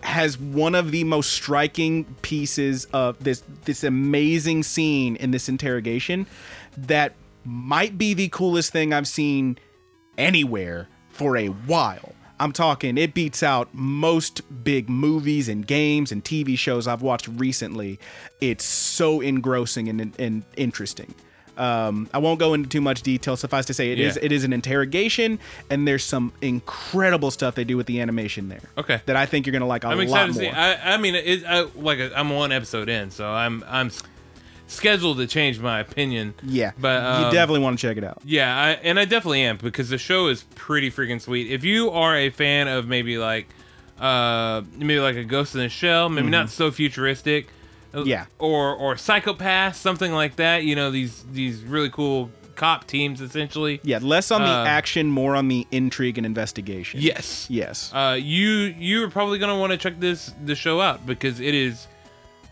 [0.00, 6.26] has one of the most striking pieces of this this amazing scene in this interrogation
[6.76, 9.58] that might be the coolest thing I've seen
[10.18, 12.14] anywhere for a while.
[12.42, 17.28] I'm talking it beats out most big movies and games and TV shows I've watched
[17.28, 18.00] recently.
[18.40, 21.14] It's so engrossing and, and interesting.
[21.56, 23.36] Um, I won't go into too much detail.
[23.36, 24.24] Suffice to say, it is Yeah.
[24.24, 25.38] it is an interrogation,
[25.70, 28.62] and there's some incredible stuff they do with the animation there.
[28.78, 29.02] Okay.
[29.06, 30.48] that I think you're gonna like a I'm lot excited to see.
[30.48, 33.90] I, I mean, it, I, like I'm one episode in, so I'm I'm
[34.72, 36.34] scheduled to change my opinion.
[36.42, 38.18] yeah, but you um, definitely want to check it out.
[38.24, 41.50] Yeah, I, and I definitely am because the show is pretty freaking sweet.
[41.50, 43.46] If you are a fan of maybe like,
[44.00, 47.46] uh, maybe like a Ghost in the Shell, maybe not so futuristic,
[47.94, 48.08] uh, Mm-hmm.
[48.08, 48.24] Yeah.
[48.38, 50.64] or or Psycho-Pass, something like that.
[50.64, 53.80] You know, these these really cool cop teams essentially.
[53.82, 57.00] Yeah, less on the Uh, action, more on the intrigue and investigation.
[57.00, 57.46] Yes.
[57.50, 57.90] Yes.
[57.92, 61.86] Uh, you you're probably gonna want to check this the show out because it is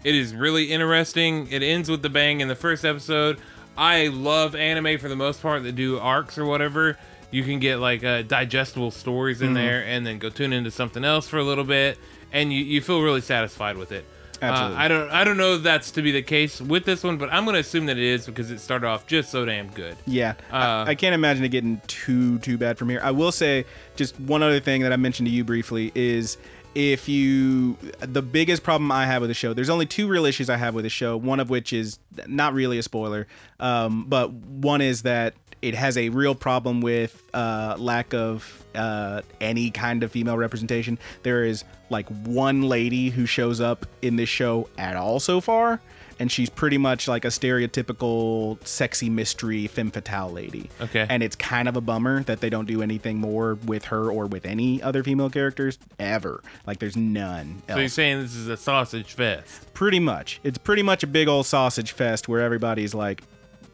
[0.04, 1.48] it is really interesting.
[1.50, 3.38] It ends with the bang in the first episode.
[3.76, 6.98] I love anime for the most part that do arcs or whatever.
[7.30, 9.54] You can get like uh, digestible stories in Mm-hmm.
[9.54, 11.96] there and then go tune into something else for a little bit,
[12.32, 14.04] and you, you feel really satisfied with it.
[14.42, 14.76] Absolutely.
[14.76, 17.18] Uh, I don't I don't know if that's to be the case with this one,
[17.18, 19.96] but I'm gonna assume that it is because it started off just so damn good.
[20.06, 23.00] Yeah, Uh, I, I can't imagine it getting too too bad from here.
[23.04, 26.38] I will say just one other thing that I mentioned to you briefly is
[26.74, 29.52] if you the biggest problem I have with the show.
[29.52, 31.16] There's only two real issues I have with the show.
[31.16, 33.26] One of which is not really a spoiler,
[33.58, 39.22] um, but one is that it has a real problem with uh, lack of uh,
[39.40, 40.98] any kind of female representation.
[41.22, 45.80] There is like one lady who shows up in this show at all so far
[46.20, 50.70] and she's pretty much like a stereotypical sexy mystery femme fatale lady.
[50.80, 51.06] Okay.
[51.08, 54.26] And it's kind of a bummer that they don't do anything more with her or
[54.26, 56.42] with any other female characters ever.
[56.66, 59.72] Like there's none So you're saying this is a sausage fest?
[59.72, 60.40] pretty much.
[60.44, 63.22] It's pretty much a big old sausage fest where everybody's like,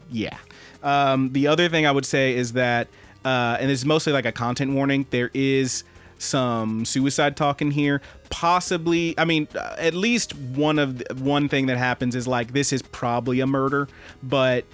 [0.09, 0.37] yeah.
[0.81, 2.87] Um, the other thing I would say is that,
[3.25, 5.83] uh, and this is mostly like a content warning, there is
[6.17, 8.01] some suicide talk in here.
[8.29, 12.53] Possibly, I mean, uh, at least one of the, one thing that happens is like
[12.53, 13.87] this is probably a murder,
[14.23, 14.65] but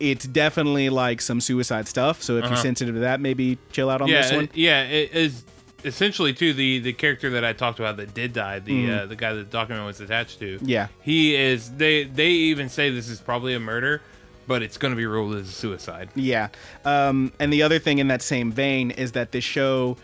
[0.00, 2.22] it's definitely like some suicide stuff.
[2.22, 4.44] So if you're sensitive to that, maybe chill out on yeah, this one.
[4.44, 4.84] it- yeah.
[4.84, 5.44] It is
[5.84, 9.16] essentially too the the character that I talked about that did die, the uh, the
[9.16, 10.58] guy that the document was attached to.
[10.62, 10.88] Yeah.
[11.02, 11.72] he is.
[11.72, 14.02] They they even say this is probably a murder,
[14.46, 16.10] but it's going to be ruled as a suicide.
[16.14, 16.48] Yeah.
[16.84, 19.96] Um, and the other thing in that same vein is that this show,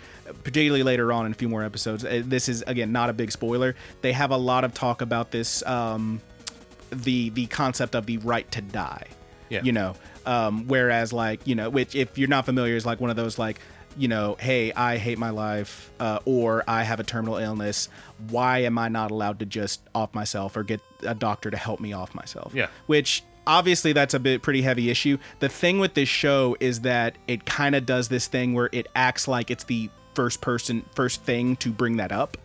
[0.42, 3.32] particularly later on in a few more episodes, uh, this is again not a big
[3.32, 3.74] spoiler.
[4.02, 6.20] They have a lot of talk about this, um,
[6.90, 9.06] the the concept of the right to die.
[9.48, 9.62] Yeah.
[9.62, 9.94] You know,
[10.26, 13.38] um, whereas like you know, which if you're not familiar, is like one of those
[13.38, 13.60] like.
[13.96, 17.88] You know, hey, I hate my life, uh, or I have a terminal illness.
[18.28, 21.78] Why am I not allowed to just off myself or get a doctor to help
[21.78, 22.52] me off myself?
[22.56, 22.66] Yeah.
[22.86, 25.16] which obviously that's a bit pretty heavy issue.
[25.38, 28.88] The thing with this show is that it kind of does this thing where it
[28.96, 32.36] acts like it's the first person first thing to bring that up.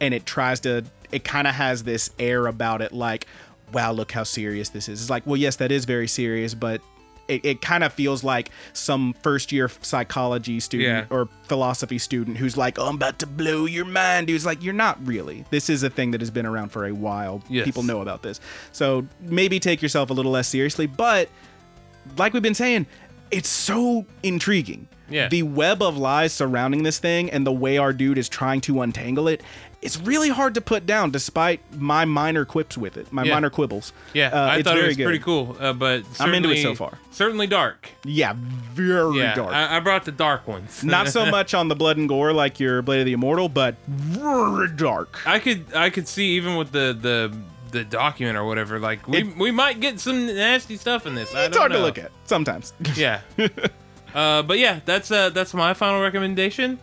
[0.00, 3.26] And it tries to it kind of has this air about it like
[3.72, 5.00] wow look how serious this is.
[5.02, 6.80] It's like well yes that is very serious but
[7.28, 11.16] it, it kind of feels like some first year psychology student Yeah.
[11.16, 14.72] or philosophy student who's like oh i'm about to blow your mind who's like you're
[14.74, 15.44] not really.
[15.50, 17.42] This is a thing that has been around for a while.
[17.48, 17.64] Yes.
[17.66, 18.40] people know about this.
[18.72, 21.28] So maybe take yourself a little less seriously but
[22.16, 22.86] like we've been saying
[23.30, 25.28] it's so intriguing Yeah.
[25.28, 28.80] the web of lies surrounding this thing and the way our dude is trying to
[28.82, 29.42] untangle it
[29.82, 33.34] it's really hard to put down despite my minor quips with it my Yeah.
[33.34, 35.04] minor quibbles Yeah, Uh, I it's thought it very was good.
[35.04, 36.98] pretty cool, uh, but I'm into it so far.
[37.12, 37.88] Certainly dark.
[38.04, 40.84] yeah very Yeah, dark I, I brought the dark ones.
[40.96, 43.76] not so much on the blood and gore like your blade of the immortal but
[43.88, 47.34] very dark I could I could see even with the the
[47.70, 48.78] the document or whatever.
[48.78, 51.34] Like we It- we might get some nasty stuff in this.
[51.34, 53.20] I it's don't hard to look at sometimes Yeah.
[54.14, 56.78] uh, but yeah, that's uh that's my final recommendation.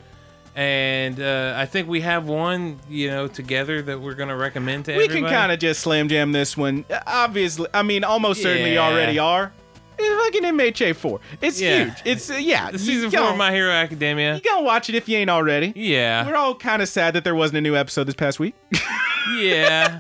[0.56, 4.92] And uh, I think we have one, you know, together that we're gonna recommend to
[4.98, 5.22] we everybody.
[5.22, 8.80] can kind of just slam jam this one obviously i mean almost certainly Yeah.
[8.88, 9.52] already are
[10.00, 11.20] it's fucking MHA four.
[11.42, 11.86] it's Yeah.
[11.86, 14.36] huge it's uh, yeah The season four of My Hero Academia.
[14.36, 16.26] you gotta watch it if you ain't already Yeah.
[16.26, 18.56] We're all kind of sad that there wasn't a new episode this past week.
[19.38, 20.00] yeah.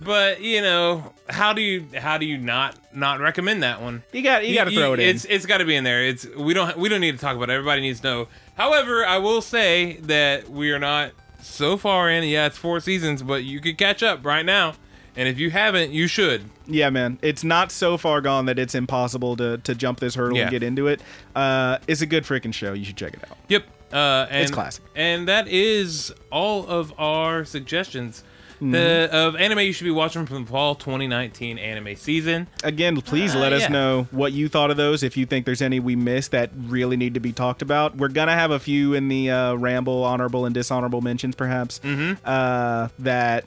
[0.00, 4.02] But you know, how do you how do you not not recommend that one?
[4.12, 5.08] You got you got to throw it in.
[5.08, 6.04] It's it's got to be in there.
[6.04, 7.54] It's we don't we don't need to talk about it.
[7.54, 8.28] Everybody needs to know.
[8.56, 12.24] However, I will say that we are not so far in.
[12.24, 14.74] Yeah, it's four seasons, but you could catch up right now.
[15.18, 16.44] And if you haven't, you should.
[16.66, 17.18] yeah, man.
[17.22, 20.42] It's not so far gone that it's impossible to to jump this hurdle Yeah.
[20.42, 21.00] and get into it.
[21.34, 22.74] Uh, it's a good freaking show.
[22.74, 23.38] You should check it out.
[23.48, 23.64] Yep.
[23.94, 24.84] Uh, and, It's classic.
[24.94, 28.24] And that is all of our suggestions
[28.56, 28.72] Mm-hmm.
[28.72, 32.48] the, of anime you should be watching from the fall 2019 anime season.
[32.64, 35.02] Again, please Uh, let us know what you thought of those.
[35.02, 38.08] If you think there's any we missed that really need to be talked about, we're
[38.08, 41.80] gonna have a few in the uh, ramble, honorable and dishonorable mentions, perhaps.
[41.80, 42.14] Mm-hmm.
[42.24, 43.44] Uh, that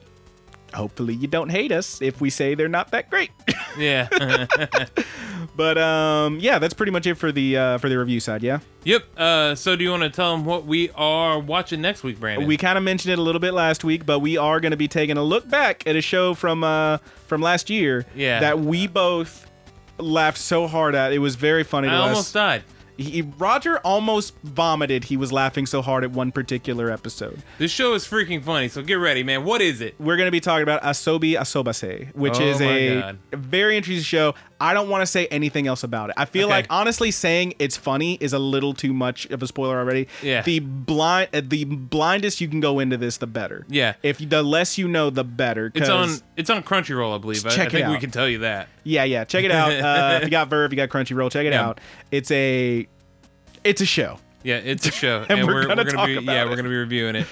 [0.72, 3.30] hopefully you don't hate us if we say they're not that great.
[3.76, 4.06] Yeah.
[5.60, 8.42] but um, yeah, that's pretty much it for the uh, for the review side.
[8.42, 9.04] Yeah, yep.
[9.14, 12.48] Uh, so do you want to tell them what we are watching next week, Brandon?
[12.48, 14.78] we kind of mentioned it a little bit last week, but we are going to
[14.78, 16.96] be taking a look back at a show from uh,
[17.26, 18.06] from last year.
[18.14, 18.40] Yeah.
[18.40, 19.50] that we both
[19.98, 21.12] laughed so hard at.
[21.12, 22.08] It was very funny to I us.
[22.08, 22.64] almost died.
[22.96, 25.04] He, Roger almost vomited.
[25.04, 27.42] He was laughing so hard at one particular episode.
[27.58, 29.44] This show is freaking funny, so get ready, man.
[29.44, 29.94] What is it?
[29.98, 33.18] We're going to be talking about Asobi Asobase, which Oh is a God.
[33.32, 34.34] very interesting show.
[34.60, 36.14] I don't want to say anything else about it.
[36.18, 36.56] I feel Okay.
[36.56, 40.06] like honestly saying it's funny is a little too much of a spoiler already.
[40.22, 40.42] Yeah.
[40.42, 43.64] The blind, uh, the blindest you can go into this, the better.
[43.68, 43.94] Yeah.
[44.02, 45.72] If the less you know, the better.
[45.74, 47.42] It's on it's on Crunchyroll, I believe.
[47.42, 48.00] Check I it think we out.
[48.00, 48.68] can tell you that.
[48.84, 49.24] Yeah, yeah.
[49.24, 49.70] Check it out.
[49.80, 51.30] Uh, if you got VRV, you got Crunchyroll.
[51.32, 51.66] Check it Yeah.
[51.68, 51.80] out.
[52.10, 52.86] It's a,
[53.64, 54.18] it's a show.
[54.42, 56.48] Yeah, it's a show, And we're gonna gonna talk be about yeah it.
[56.50, 57.26] we're gonna be reviewing it,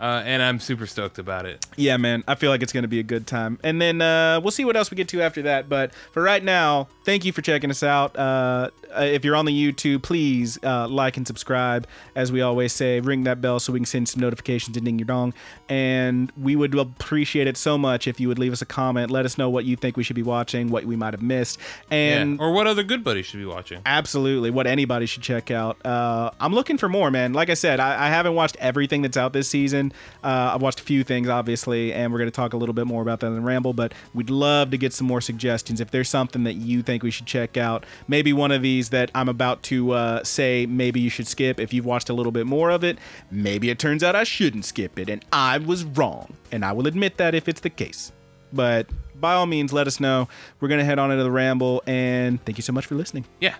[0.00, 1.66] uh, and I'm super stoked about it.
[1.76, 2.24] Yeah, man.
[2.26, 3.58] I feel like it's going to be a good time.
[3.62, 5.68] And then uh, we'll see what else we get to after that.
[5.68, 8.16] But for right now, thank you for checking us out.
[8.16, 11.86] Uh, uh, if you're on the YouTube, please uh, like and subscribe.
[12.14, 14.98] As we always say, ring that bell so we can send some notifications to Ding
[14.98, 15.34] Your Dong.
[15.68, 19.10] And we would appreciate it so much if you would leave us a comment.
[19.10, 21.58] Let us know what you think we should be watching, what we might have missed.
[21.90, 23.82] And yeah, or what other good buddies should be watching.
[23.84, 25.84] Absolutely, what anybody should check out.
[25.84, 27.32] Uh, I'm looking for more, man.
[27.32, 29.89] Like I said, I, I haven't watched everything that's out this season.
[30.22, 32.86] Uh, I've watched a few things, obviously, and we're going to talk a little bit
[32.86, 33.72] more about that in the ramble.
[33.72, 35.80] But we'd love to get some more suggestions.
[35.80, 39.10] If there's something that you think we should check out, maybe one of these that
[39.14, 41.60] I'm about to uh, say, maybe you should skip.
[41.60, 42.98] If you've watched a little bit more of it,
[43.30, 46.86] maybe it turns out I shouldn't skip it, and I was wrong, and I will
[46.86, 48.12] admit that if it's the case.
[48.52, 48.86] But
[49.20, 50.28] by all means, let us know.
[50.60, 53.24] We're going to head on into the ramble, and thank you so much for listening.
[53.40, 53.54] Yeah,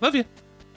[0.00, 0.24] love you.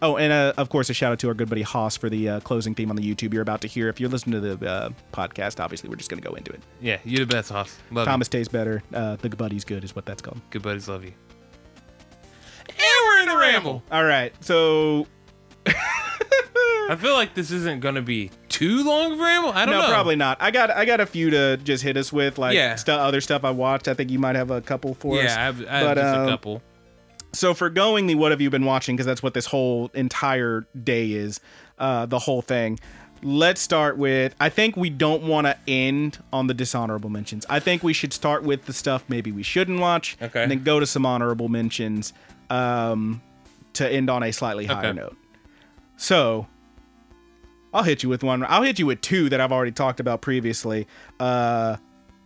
[0.02, 2.30] Oh, and uh, of course, a shout out to our good buddy Haas for the
[2.30, 3.90] uh, closing theme on the YouTube you're about to hear.
[3.90, 6.62] If you're listening to the uh, podcast, obviously, we're just going to go into it.
[6.80, 7.78] Yeah, you the best, Hoss.
[7.92, 8.82] Love Thomas tastes better.
[8.94, 10.40] Uh, the buddy's good, is what that's called.
[10.52, 11.14] Good buddies, love you.
[12.70, 13.84] And we're in the ramble.
[13.92, 15.06] All right, so
[15.66, 19.52] I feel like this isn't gonna be too long of a ramble.
[19.52, 19.88] I don't no, know.
[19.90, 20.38] probably not.
[20.42, 22.76] I got I got a few to just hit us with, like Yeah.
[22.76, 23.88] stu- other stuff I watched.
[23.88, 25.26] I think you might have a couple for us.
[25.26, 26.62] Yeah, I have, I have But, just um, a couple.
[27.32, 30.66] So for going the what have you been watching because that's what this whole entire
[30.84, 31.40] day is,
[31.78, 32.80] uh, the whole thing.
[33.22, 37.46] Let's start with I think we don't want to end on the dishonorable mentions.
[37.50, 40.42] I think we should start with the stuff maybe we shouldn't watch, Okay.
[40.42, 42.14] and then go to some honorable mentions
[42.50, 43.22] um,
[43.74, 44.94] to end on a slightly higher Okay.
[45.00, 45.16] note.
[45.98, 46.48] So
[47.74, 48.44] I'll hit you with one.
[48.46, 50.88] I'll hit you with two that I've already talked about previously.
[51.20, 51.76] Uh,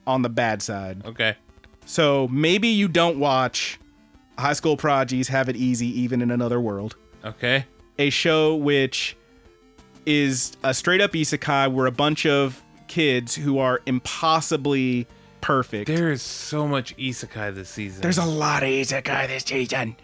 [0.06, 1.02] on the bad side.
[1.06, 1.36] Okay.
[1.86, 3.80] So maybe you don't watch
[4.38, 7.66] High School Prodigies Have It Easy Even in Another World, Okay.
[8.00, 9.16] a show which
[10.06, 15.08] is a straight up isekai where a bunch of kids who are impossibly
[15.42, 15.88] perfect.
[15.88, 18.02] There is so much isekai this season.
[18.02, 19.96] There's a lot of isekai this season.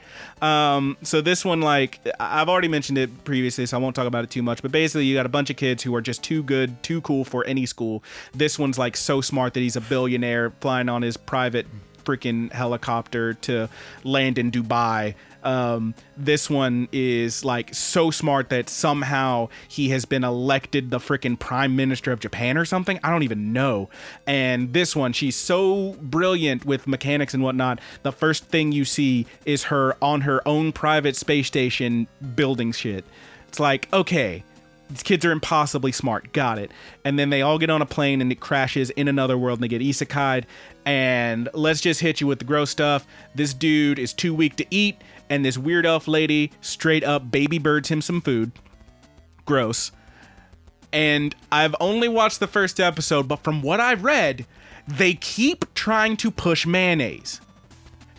[0.42, 4.24] Um, so this one, like I've already mentioned it previously, so I won't talk about
[4.26, 4.62] it too much.
[4.62, 7.24] But basically, you got a bunch of kids who are just too good, too cool
[7.26, 8.04] for any school.
[8.34, 11.68] This one's like so smart that he's a billionaire flying on his private
[12.10, 13.70] freaking helicopter to
[14.04, 15.14] land in Dubai.
[15.44, 21.38] Um, this one is like so smart that somehow he has been elected the freaking
[21.40, 23.00] prime minister of Japan or something.
[23.04, 23.90] I don't even know.
[24.28, 27.80] And this one, she's so brilliant with mechanics and whatnot.
[28.04, 33.06] The first thing you see is her on her own private space station building shit.
[33.48, 34.44] It's like, okay,
[34.90, 36.34] these kids are impossibly smart.
[36.34, 36.72] Got it.
[37.06, 39.64] And then they all get on a plane and it crashes in another world and
[39.64, 40.46] they get isekai'd.
[40.90, 43.06] And let's just hit you with the gross stuff.
[43.36, 47.60] This dude is too weak to eat, and this weird elf lady straight up baby
[47.60, 48.52] birds him some food.
[49.46, 49.92] Gross.
[50.92, 54.48] And I've only watched the first episode, but from what I've read,
[54.88, 57.40] they keep trying to push mayonnaise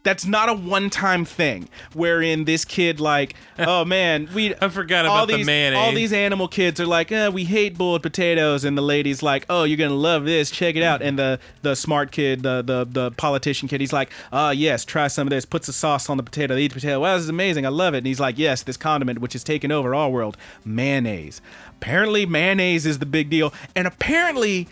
[0.02, 5.18] that's not a one-time thing wherein this kid like oh man we I forgot all
[5.18, 5.78] about the these mayonnaise.
[5.78, 8.64] all these animal kids are like eh, we hate boiled potatoes.
[8.64, 10.50] And the lady's like oh you're gonna love this.
[10.50, 11.02] Check it out.
[11.02, 15.08] And the the smart kid the the, the politician kid he's like oh yes try
[15.08, 15.44] some of this.
[15.44, 16.54] Puts the sauce on the potato.
[16.54, 17.00] They eat the potato.
[17.00, 17.66] Wow this is amazing.
[17.66, 17.98] I love it.
[17.98, 21.40] And he's like yes this condiment which has taken over our world mayonnaise.
[21.70, 23.52] Apparently mayonnaise is the big deal.
[23.74, 24.68] And apparently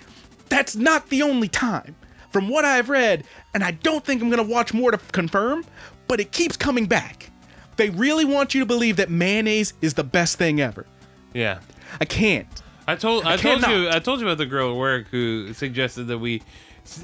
[0.49, 1.95] that's not the only time
[2.31, 3.25] from what I've read,
[3.55, 5.65] and I don't think I'm going to watch more to confirm,
[6.07, 7.31] but it keeps coming back.
[7.77, 10.85] They really want you to believe that mayonnaise is the best thing ever.
[11.33, 11.61] Yeah.
[12.01, 12.47] I can't.
[12.87, 13.71] I told I, told cannot.
[13.77, 16.43] you I told you about the girl at work who suggested that we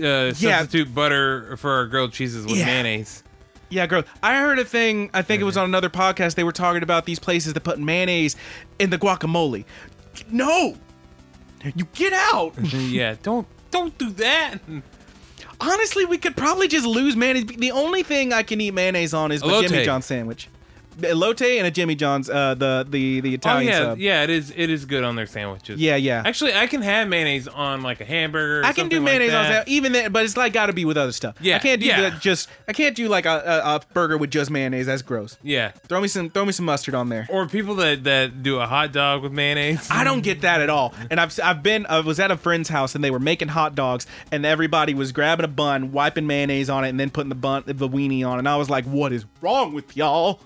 [0.02, 2.64] uh, substitute butter for our grilled cheeses with Yeah.
[2.66, 3.22] mayonnaise.
[3.68, 4.04] Yeah, gross.
[4.22, 5.10] I heard a thing.
[5.12, 6.36] I think it was on another podcast.
[6.36, 8.36] They were talking about these places that put mayonnaise
[8.78, 9.64] in the guacamole.
[10.30, 10.76] No,
[11.74, 12.54] you get out.
[12.72, 14.58] yeah, don't don't do that.
[15.60, 17.46] Honestly, we could probably just lose mayonnaise.
[17.46, 19.68] The only thing I can eat mayonnaise on is Elote.
[19.68, 20.48] Jimmy John sandwich.
[20.98, 23.98] Elote and a Jimmy John's, uh, the the the Oh Italian yeah, sub.
[23.98, 25.80] yeah, it is it is good on their sandwiches.
[25.80, 26.22] Yeah, yeah.
[26.24, 28.60] Actually, I can have mayonnaise on like a hamburger.
[28.60, 29.66] Or I can do mayonnaise like on that.
[29.66, 31.36] that, even then, but it's like got to be with other stuff.
[31.40, 32.10] Yeah, I can't do yeah.
[32.10, 32.20] that.
[32.20, 34.86] Just I can't do like a, a, a burger with just mayonnaise.
[34.86, 35.36] That's gross.
[35.42, 37.26] Yeah, Throw me some throw me some mustard on there.
[37.30, 39.88] or people that that do a hot dog with mayonnaise.
[39.90, 40.94] I don't get that at all.
[41.10, 43.74] And I've I've been I was at a friend's house and they were making hot
[43.74, 47.34] dogs and everybody was grabbing a bun, wiping mayonnaise on it, and then putting the
[47.34, 48.38] bun the weenie on.
[48.38, 50.40] And I was like, what is wrong with y'all?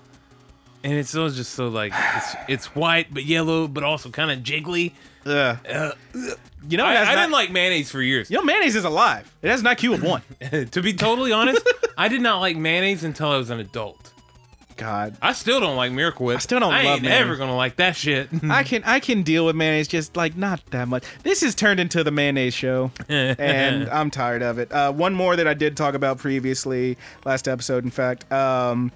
[0.83, 4.39] And it's all just so like it's it's white but yellow but also kind of
[4.39, 4.93] jiggly.
[5.25, 5.57] Ugh.
[5.67, 5.91] Uh,
[6.67, 8.29] You know, I, I not- didn't like mayonnaise for years.
[8.29, 9.33] You know, mayonnaise is alive.
[9.41, 10.21] It has an IQ of one.
[10.71, 11.65] to be totally honest,
[11.97, 14.11] I did not like mayonnaise until I was an adult.
[14.75, 16.37] God, I still don't like Miracle Whip.
[16.37, 17.21] I still don't I love ain't mayonnaise.
[17.21, 18.29] ever gonna like that shit.
[18.49, 21.03] I can I can deal with mayonnaise, just like not that much.
[21.23, 24.71] This has turned into the mayonnaise show, and I'm tired of it.
[24.71, 28.31] Uh, one more that I did talk about previously, last episode, in fact.
[28.31, 28.91] Um,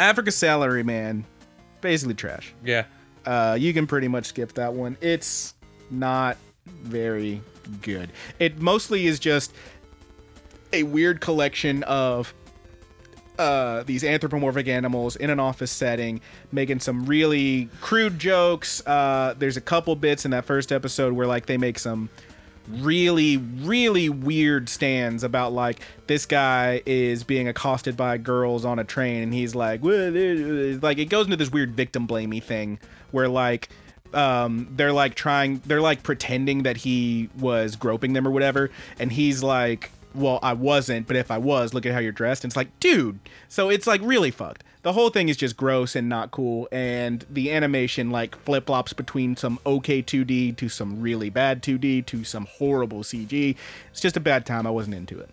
[0.00, 1.24] Africa Salary Man,
[1.80, 2.54] basically trash.
[2.64, 2.84] yeah.
[3.26, 4.96] Uh, you can pretty much skip that one.
[5.02, 5.52] It's
[5.90, 7.42] not very
[7.82, 8.10] good.
[8.38, 9.52] It mostly is just
[10.72, 12.32] a weird collection of
[13.38, 18.84] uh, these anthropomorphic animals in an office setting, making some really crude jokes.
[18.86, 22.08] Uh, there's a couple bits in that first episode where like they make some
[22.68, 28.84] really really weird stands about like this guy is being accosted by girls on a
[28.84, 30.10] train and he's like "Well,
[30.82, 32.78] like it goes into this weird victim blamey thing
[33.10, 33.68] where like
[34.12, 39.12] um they're like trying they're like pretending that he was groping them or whatever and
[39.12, 42.44] he's like well I wasn't but if I was look at how you're dressed.
[42.44, 43.20] And it's like dude.
[43.48, 44.64] So it's like really fucked.
[44.82, 46.66] The whole thing is just gross and not cool.
[46.72, 52.24] And the animation like flip-flops between some okay 2d to some really bad 2d to
[52.24, 53.56] some horrible cg
[53.90, 54.66] it's just a bad time.
[54.66, 55.30] I wasn't into it.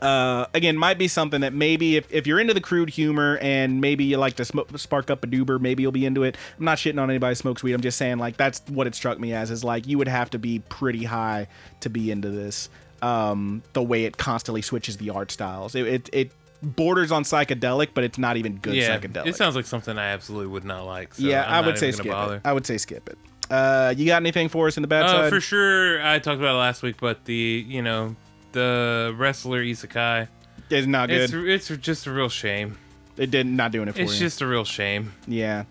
[0.00, 3.82] Uh, again might be something that maybe if, if you're into the crude humor and
[3.82, 6.38] maybe you like to smoke, spark up a doober maybe you'll be into it.
[6.58, 7.74] I'm not shitting on anybody smokes weed.
[7.74, 10.30] I'm just saying like that's what it struck me as is like you would have
[10.30, 11.48] to be pretty high
[11.80, 12.70] to be into this
[13.02, 16.32] um, the way it constantly switches the art styles it, it, it
[16.62, 18.98] borders on psychedelic but it's not even good Yeah.
[18.98, 21.14] psychedelic It sounds like something I absolutely would not like.
[21.14, 22.36] So yeah, I'm I would say skip bother.
[22.36, 22.42] it.
[22.44, 23.18] I would say skip it.
[23.50, 25.30] Uh, you got anything for us in the bad Uh, side?
[25.30, 28.14] for sure, I talked about it last week, but the you know
[28.52, 30.28] the wrestler Isekai,
[30.68, 31.32] It's not good.
[31.34, 32.76] it's it's just a real shame.
[33.16, 34.18] it did not doing it for It's you.
[34.26, 35.12] just a real shame.
[35.26, 35.64] yeah.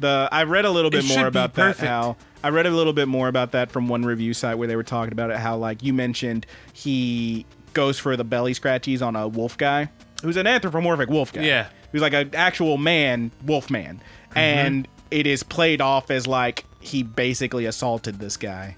[0.00, 1.76] The I read a little bit It more about that.
[1.78, 4.76] How I read a little bit more about that from one review site where they
[4.76, 5.36] were talking about it.
[5.36, 9.90] How like you mentioned, he goes for the belly scratchies on a wolf guy
[10.22, 11.42] who's an anthropomorphic wolf guy.
[11.42, 11.68] Yeah.
[11.90, 14.38] who's like an actual man, wolf man, mm-hmm.
[14.38, 18.76] and it is played off as like he basically assaulted this guy,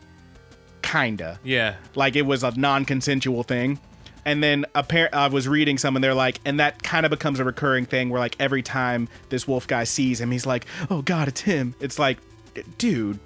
[0.82, 1.38] kinda.
[1.42, 3.78] Yeah, like it was a non-consensual thing
[4.24, 7.40] and then appar- i was reading some and they're like and that kind of becomes
[7.40, 11.02] a recurring thing where like every time this wolf guy sees him he's like oh
[11.02, 12.18] god it's him it's like
[12.78, 13.18] dude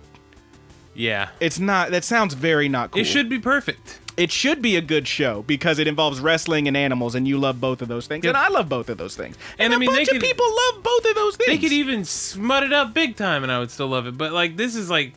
[0.99, 1.28] yeah.
[1.40, 4.01] it's not that sounds very not cool It should be perfect.
[4.16, 7.61] it should be a good show because it involves wrestling and animals and you love
[7.61, 8.34] both of those things Yep.
[8.34, 10.12] and i love both of those things And and, I a mean, they bunch of
[10.14, 13.42] could- people love both of those things They could even smut it up big time,
[13.44, 14.18] and I would still love it.
[14.18, 15.14] But like this is like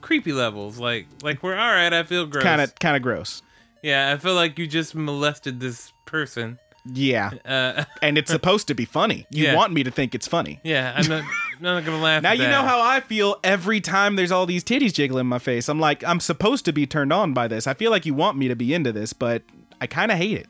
[0.00, 0.78] creepy levels.
[0.78, 1.92] Like like we're all right.
[1.92, 2.42] I feel gross.
[2.42, 3.42] kind of kind of gross
[3.82, 6.58] Yeah, I feel like you just molested this person.
[6.84, 9.54] yeah Uh, and it's supposed to be funny you Yeah.
[9.54, 11.22] want me to think it's funny yeah, I'm not,
[11.62, 12.22] not gonna laugh.
[12.22, 12.50] Now you that.
[12.50, 15.68] know how I feel every time there's all these titties jiggling in my face.
[15.68, 17.66] I'm like, I'm supposed to be turned on by this.
[17.66, 19.42] I feel like you want me to be into this, but
[19.80, 20.46] I kind of hate it.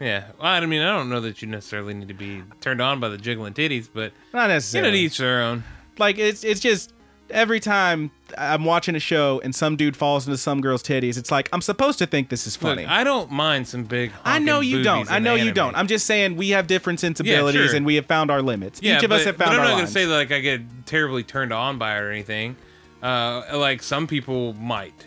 [0.00, 3.00] Yeah, well, I mean, I don't know that you necessarily need to be turned on
[3.00, 4.92] by the jiggling titties, but Not you know, necessarily.
[4.92, 5.64] to each their own.
[5.98, 6.92] like it's it's just
[7.30, 11.30] every time I'm watching a show and some dude falls into some girl's titties, it's
[11.30, 12.86] like I'm supposed to think this is Look, funny.
[12.86, 14.12] I don't mind some big.
[14.24, 15.10] I know you don't.
[15.10, 15.54] I know you anime.
[15.54, 15.76] don't.
[15.76, 17.76] I'm just saying we have different sensibilities sure.
[17.76, 18.80] and we have found our limits.
[18.82, 19.92] yeah, Each of us have found but I'm not gonna lines.
[19.92, 22.56] say like I get terribly turned on by it or anything.
[23.02, 25.06] Uh, like some people might.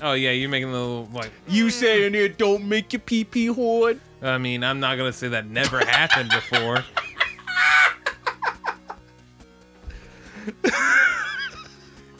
[0.00, 1.30] Oh yeah, you're making a little like.
[1.48, 4.00] you saying it don't make you pee pee hard.
[4.20, 6.84] I mean, I'm not gonna say that never happened before.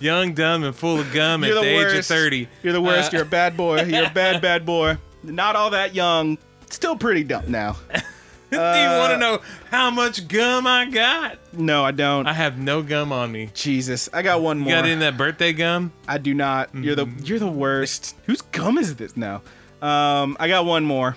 [0.02, 2.48] Young, dumb, and full of gum at the the, age of thirty.
[2.62, 3.14] You're the worst.
[3.14, 3.82] Uh, You're a bad boy.
[3.86, 4.98] You're a bad, bad boy.
[5.22, 6.38] Not all that young.
[6.70, 7.76] Still pretty dumb now.
[8.50, 8.58] Do you
[8.98, 9.40] want to know
[9.70, 11.38] how much gum I got?
[11.54, 12.26] No, I don't.
[12.26, 13.48] I have no gum on me.
[13.54, 14.72] Jesus, I got one You more.
[14.74, 15.90] got in that birthday gum?
[16.06, 16.74] I do not.
[16.74, 17.26] You're the Mm.
[17.28, 18.14] you're the worst.
[18.26, 19.16] Whose gum is this?
[19.16, 19.40] No.
[19.80, 21.16] Um, I got one more.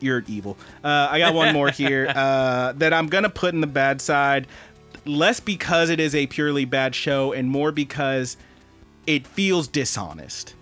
[0.00, 0.56] You're evil.
[0.82, 4.46] Uh, I got one more here uh, that I'm gonna put in the bad side,
[5.04, 8.36] less because it is a purely bad show, and more because
[9.06, 10.54] it feels dishonest.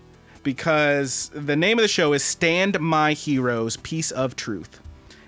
[0.43, 4.79] Because the name of the show is Stand My Heroes: Piece of Truth,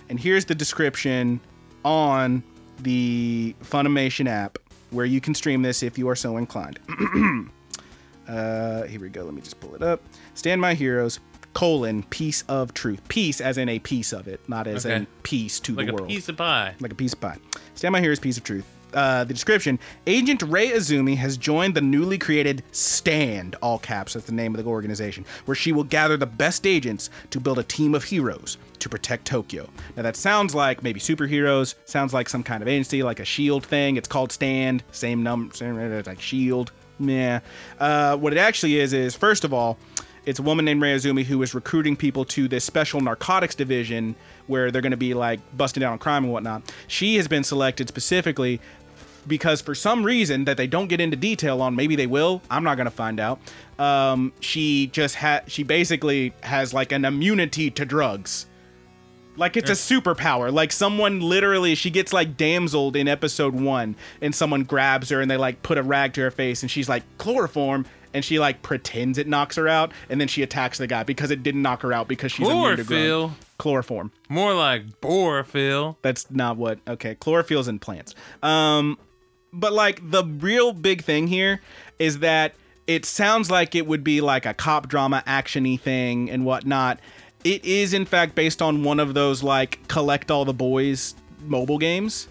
[0.10, 1.40] and here's the description
[1.86, 2.44] on
[2.80, 4.58] the Funimation app
[4.90, 6.80] where you can stream this if you are so inclined.
[8.28, 9.24] Uh, here we go.
[9.26, 10.02] Let me just pull it up.
[10.34, 11.20] Stand my heroes.
[11.54, 13.06] Colon piece of truth.
[13.10, 14.96] Piece as in a piece of it, not as Okay.
[14.96, 16.04] in peace to Like the world.
[16.08, 16.74] Like a piece of pie.
[16.80, 17.38] like a piece of pie.
[17.76, 18.20] Stand my heroes.
[18.20, 18.66] Piece of truth.
[18.94, 24.26] Uh, the description: Agent Rei Azumi has joined the newly created Stand, all caps, that's
[24.26, 27.64] the name of the organization, where she will gather the best agents to build a
[27.64, 29.70] team of heroes to protect Tokyo.
[29.96, 31.76] Now that sounds like maybe superheroes.
[31.86, 33.98] Sounds like some kind of agency, like a Shield thing.
[33.98, 34.84] It's called Stand.
[34.92, 35.54] Same number.
[35.56, 36.72] Same, it's like Shield.
[37.00, 37.40] Yeah.
[37.80, 39.78] Uh, what it actually is is first of all,
[40.26, 44.16] it's a woman named Rei Azumi who is recruiting people to this special narcotics division
[44.48, 46.74] where they're going to be like busting down on crime and whatnot.
[46.88, 48.62] She has been selected specifically
[49.28, 52.42] because for some reason that they don't get into detail on, maybe they will.
[52.50, 53.40] I'm not going to find out.
[53.80, 58.46] Um, she just had, she basically has like an immunity to drugs.
[59.36, 60.54] Like it's a superpower.
[60.54, 65.32] Like someone literally, she gets like damseled in episode one, and someone grabs her and
[65.32, 68.62] they like put a rag to her face, and she's like chloroform, and she like
[68.62, 71.82] pretends it knocks her out, and then she attacks the guy because it didn't knock
[71.82, 73.32] her out because she's immune to Chlorophyll.
[73.58, 74.12] Chloroform.
[74.30, 75.96] More like borophyll.
[76.04, 76.80] That's not what.
[76.88, 78.14] Okay, chlorophylls in plants.
[78.44, 79.00] Um,
[79.54, 81.62] but like the real big thing here
[82.00, 82.56] is that
[82.88, 87.00] it sounds like it would be like a cop drama actiony thing and whatnot.
[87.44, 91.78] It is in fact based on one of those like collect all the boys mobile
[91.78, 92.28] games.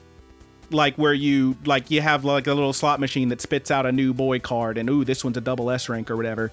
[0.71, 3.93] Like where you like you have like a little slot machine that spits out a
[3.93, 6.51] new boy card and ooh this one's a double S rank or whatever.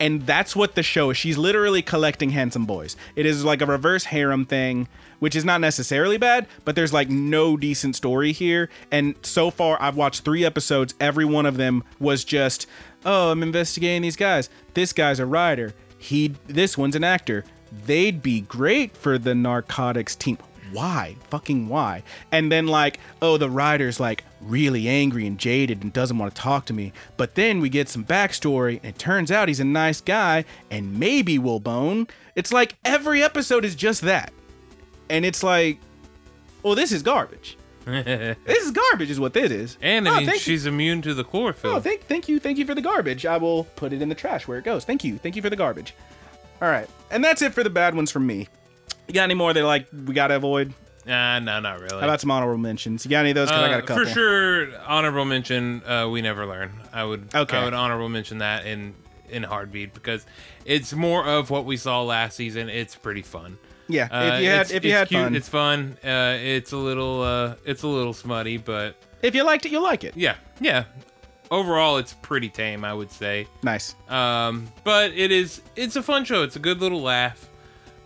[0.00, 1.16] And that's what the show is.
[1.16, 2.96] She's literally collecting handsome boys.
[3.14, 4.88] It is like a reverse harem thing,
[5.20, 8.68] which is not necessarily bad, but there's like no decent story here.
[8.90, 10.94] And so far, I've watched three episodes.
[11.00, 12.66] Every one of them was just,
[13.04, 14.50] oh, I'm investigating these guys.
[14.74, 15.74] This guy's a writer.
[15.96, 17.44] He, this one's an actor.
[17.86, 20.38] They'd be great for the narcotics team
[20.74, 21.16] why?
[21.30, 22.02] Fucking why?
[22.30, 26.40] And then like, oh, the writer's like really angry and jaded and doesn't want to
[26.40, 26.92] talk to me.
[27.16, 30.98] But then we get some backstory and it turns out he's a nice guy and
[30.98, 32.08] maybe we'll bone.
[32.34, 34.32] It's like every episode is just that.
[35.08, 35.78] And it's like,
[36.62, 37.56] well, this is garbage.
[37.84, 39.78] this is garbage, is what this is.
[39.82, 40.40] And Oh, I mean, thank you.
[40.54, 41.72] she's immune to the chlorophyll.
[41.72, 43.26] Oh, thank, thank you, thank you for the garbage.
[43.26, 44.84] I will put it in the trash where it goes.
[44.86, 45.94] Thank you, thank you for the garbage.
[46.62, 48.48] All right, and that's it for the bad ones from me.
[49.08, 50.72] You got any more that like we gotta avoid?
[51.06, 51.98] Nah, no, not really.
[52.00, 53.04] How about some honorable mentions?
[53.04, 53.48] You got any of those?
[53.48, 54.04] Because I got a Uh, couple.
[54.04, 55.82] For sure, honorable mention.
[55.86, 56.72] Uh, we never learn.
[56.92, 57.28] I would.
[57.34, 57.56] Okay.
[57.58, 58.94] I would honorable mention that in
[59.28, 60.24] in heartbeat because
[60.64, 62.68] it's more of what we saw last season.
[62.70, 63.58] It's pretty fun.
[63.86, 65.98] Yeah, Uh, if you had if you had cute, fun, it's fun.
[66.02, 69.82] Uh, it's a little uh, it's a little smutty, but if you liked it, you'll
[69.82, 70.16] like it.
[70.16, 70.84] yeah, yeah.
[71.50, 73.46] Overall, it's pretty tame, I would say.
[73.62, 73.94] Nice.
[74.08, 76.42] Um, but it is it's a fun show.
[76.44, 77.50] It's a good little laugh.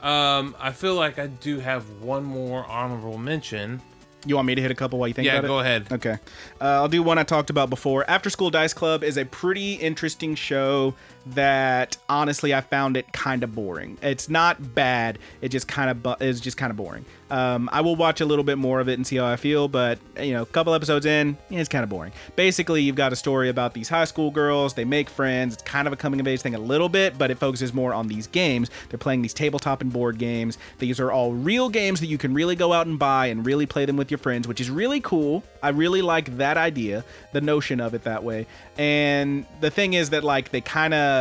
[0.03, 3.81] Um, I feel like I do have one more honorable mention.
[4.27, 5.49] You want me to hit a couple while you think Yeah, about it?
[5.49, 5.87] go ahead.
[5.93, 6.17] Okay.
[6.61, 8.05] Uh, I'll do one I talked about before.
[8.11, 10.95] After School Dice Club is a pretty interesting show
[11.35, 13.99] that honestly I found it kind of boring.
[14.03, 15.19] It's not bad.
[15.41, 17.05] It just kind of bu- is just kind of boring.
[17.31, 19.69] Um, I will watch a little bit more of it and see how I feel,
[19.69, 22.13] but you know, a couple episodes in, it's kind of boring.
[22.37, 24.75] Basically, you've got a story about these high school girls.
[24.75, 25.55] They make friends.
[25.55, 27.93] It's kind of a coming of age thing a little bit, but it focuses more
[27.93, 28.71] on these games.
[28.89, 30.57] They're playing these tabletop and board games.
[30.79, 33.67] These are all real games that you can really go out and buy and really
[33.67, 35.45] play them with your friends, which is really cool.
[35.63, 38.47] I really like that idea, the notion of it that way.
[38.79, 41.18] And the thing is that like they kind of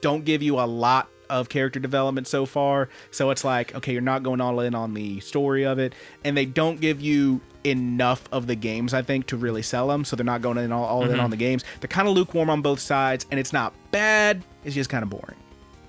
[0.00, 2.88] don't give you a lot of character development so far.
[3.10, 5.94] So it's like, okay, you're not going all in on the story of it.
[6.24, 10.04] And they don't give you enough of the games, I think, to really sell them.
[10.04, 11.64] So they're not going in all, all in on the games.
[11.80, 13.26] They're kind of lukewarm on both sides.
[13.30, 15.36] And it's not bad, it's just kind of boring.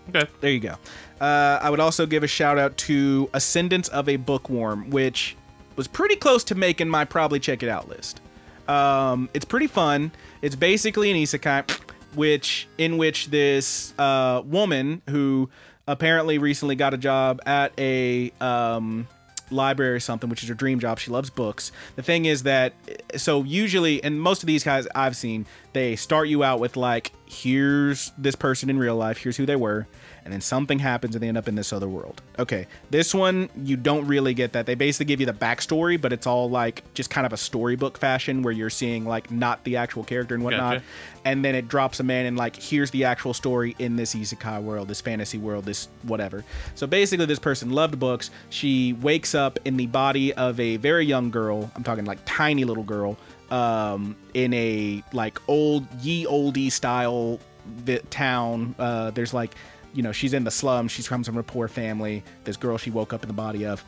[0.09, 0.27] Okay.
[0.39, 0.75] There you go.
[1.19, 5.35] Uh, I would also give a shout out to Ascendance of a Bookworm, which
[5.75, 8.21] was pretty close to making my probably check it out list.
[8.67, 10.11] Um, it's pretty fun.
[10.41, 11.67] It's basically an isekai,
[12.15, 15.49] which in which this uh, woman who
[15.87, 19.07] apparently recently got a job at a um,
[19.51, 20.99] library or something, which is her dream job.
[20.99, 21.71] She loves books.
[21.95, 22.73] The thing is that,
[23.15, 27.11] so usually, and most of these guys I've seen, they start you out with like,
[27.25, 29.87] here's this person in real life, here's who they were,
[30.25, 32.21] and then something happens and they end up in this other world.
[32.37, 34.65] Okay, this one you don't really get that.
[34.65, 37.97] They basically give you the backstory, but it's all like just kind of a storybook
[37.97, 40.85] fashion where you're seeing like not the actual character and whatnot, Gotcha.
[41.25, 44.61] and then it drops them in and like here's the actual story in this isekai
[44.61, 46.43] world, this fantasy world, this whatever.
[46.73, 48.31] So basically, this person loved books.
[48.49, 51.71] She wakes up in the body of a very young girl.
[51.75, 53.17] I'm talking like tiny little girl
[53.51, 59.53] um in a like old ye oldie style vi- town uh there's like
[59.95, 62.91] you know she's in the slums she comes from a poor family this girl she
[62.91, 63.83] woke up in the body of.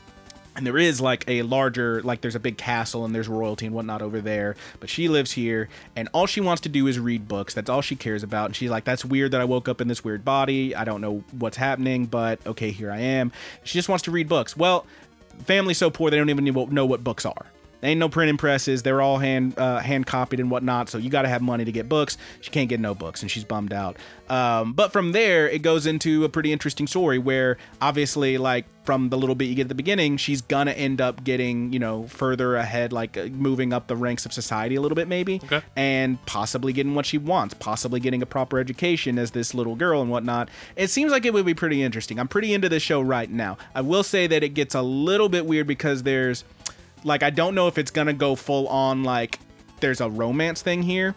[0.56, 3.74] And there is like a larger like there's a big castle and there's royalty and
[3.76, 7.28] whatnot over there but she lives here and all she wants to do is read
[7.28, 9.80] books that's all she cares about and she's like that's weird that i woke up
[9.80, 13.30] in this weird body i don't know what's happening but okay here i am.
[13.62, 14.56] She just wants to read books.
[14.56, 14.84] Well
[15.44, 16.44] family's so poor they don't even
[16.74, 17.46] know what books are
[17.82, 18.82] Ain't no printing presses.
[18.82, 20.88] They're all hand uh, hand copied and whatnot.
[20.88, 22.18] So you got to have money to get books.
[22.40, 23.96] She can't get no books, and she's bummed out.
[24.28, 29.10] Um, but from there, it goes into a pretty interesting story where obviously, like from
[29.10, 32.06] the little bit you get at the beginning, she's gonna end up getting you know
[32.08, 35.60] further ahead, like uh, moving up the ranks of society a little bit, maybe, Okay.
[35.76, 40.02] and possibly getting what she wants, possibly getting a proper education as this little girl
[40.02, 40.48] and whatnot.
[40.76, 42.18] It seems like it would be pretty interesting.
[42.18, 43.56] I'm pretty into this show right now.
[43.74, 46.44] I will say that it gets a little bit weird because there's
[47.04, 49.38] like I don't know if it's gonna go full on like
[49.80, 51.14] there's a romance thing here.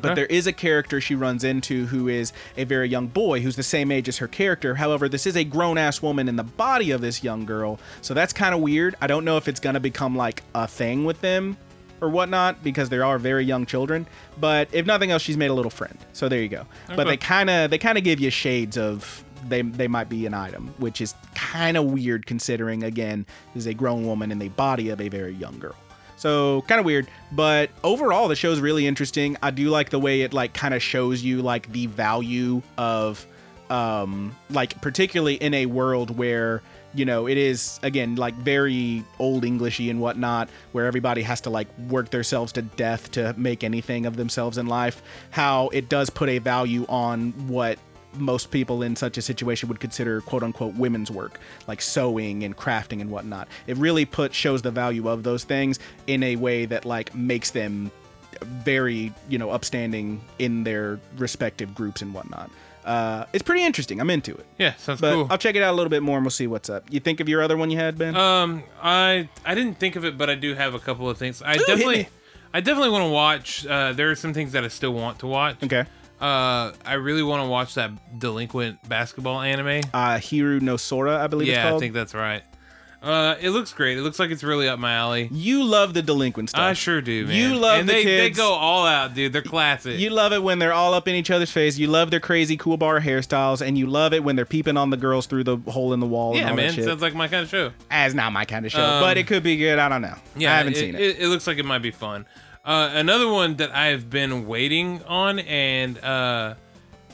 [0.00, 3.56] But there is a character she runs into who is a very young boy who's
[3.56, 4.76] the same age as her character.
[4.76, 7.80] However, this is a grown ass woman in the body of this young girl.
[8.00, 8.94] So that's kind of weird.
[9.00, 11.56] I don't know if it's going to become like a thing with them
[12.00, 14.06] or whatnot because they are very young children.
[14.38, 15.98] But if nothing else, she's made a little friend.
[16.12, 16.66] So there you go.
[16.94, 20.26] But they kind of they kind of give you shades of they they might be
[20.26, 24.48] an item, which is kind of weird considering again is a grown woman in the
[24.50, 25.76] body of a very young girl.
[26.16, 29.36] So kind of weird, but overall the show's really interesting.
[29.42, 33.24] I do like the way it like kind of shows you like the value of
[33.70, 36.62] um like particularly in a world where
[36.94, 41.50] you know it is again like very old englishy and whatnot where everybody has to
[41.50, 46.08] like work themselves to death to make anything of themselves in life how it does
[46.08, 47.78] put a value on what
[48.14, 52.56] most people in such a situation would consider quote unquote women's work like sewing and
[52.56, 56.64] crafting and whatnot it really put shows the value of those things in a way
[56.64, 57.90] that like makes them
[58.42, 62.50] very you know upstanding in their respective groups and whatnot
[62.84, 65.26] uh, it's pretty interesting i'm into it Yeah, sounds but cool.
[65.30, 67.20] i'll check it out a little bit more and we'll see what's up you think
[67.20, 70.30] of your other one you had ben Um, I I didn't think of it, but
[70.30, 71.42] I do have a couple of things.
[71.42, 72.08] I hit definitely.
[72.54, 73.66] I definitely want to watch.
[73.66, 75.56] Uh, there are some things that I still want to watch.
[75.62, 75.84] okay
[76.20, 79.82] Uh, I really want to watch that delinquent basketball anime.
[79.94, 82.42] uh hiru no sora i believe it's yeah, called I think that's right.
[83.00, 83.96] Uh, it looks great.
[83.96, 85.28] It looks like it's really up my alley.
[85.30, 87.36] you love the delinquent stuff I sure do, man.
[87.36, 89.32] You love and the they, They go all out, dude.
[89.32, 90.00] They're classic.
[90.00, 91.78] You love it when they're all up in each other's face.
[91.78, 94.90] You love their crazy cool bar hairstyles, and you love it when they're peeping on
[94.90, 96.30] the girls through the hole in the wall.
[96.32, 96.66] and yeah, all man.
[96.68, 96.84] That shit.
[96.86, 97.70] Sounds like my kind of show.
[97.88, 99.78] As not my kind of show, Um, but it could be good.
[99.78, 100.16] I don't know.
[100.34, 101.20] Yeah, I haven't seen it.
[101.20, 101.28] it.
[101.28, 102.26] looks like it might be fun.
[102.68, 106.54] Uh, another one that I've been waiting on, and uh,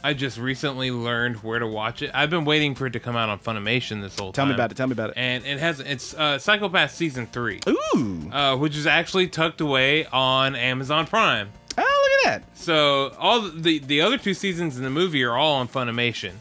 [0.03, 2.11] I just recently learned where to watch it.
[2.13, 4.33] I've been waiting for it to come out on Funimation this whole time.
[4.33, 4.49] Tell time.
[4.49, 4.75] me about it.
[4.77, 5.17] Tell me about it.
[5.17, 10.07] And it has it's uh, Psycho-Pass season three, Ooh, uh, which is actually tucked away
[10.07, 11.51] on Amazon Prime.
[11.79, 12.59] oh look at that.
[12.59, 16.33] So all the the other two seasons in the movie are all on Funimation.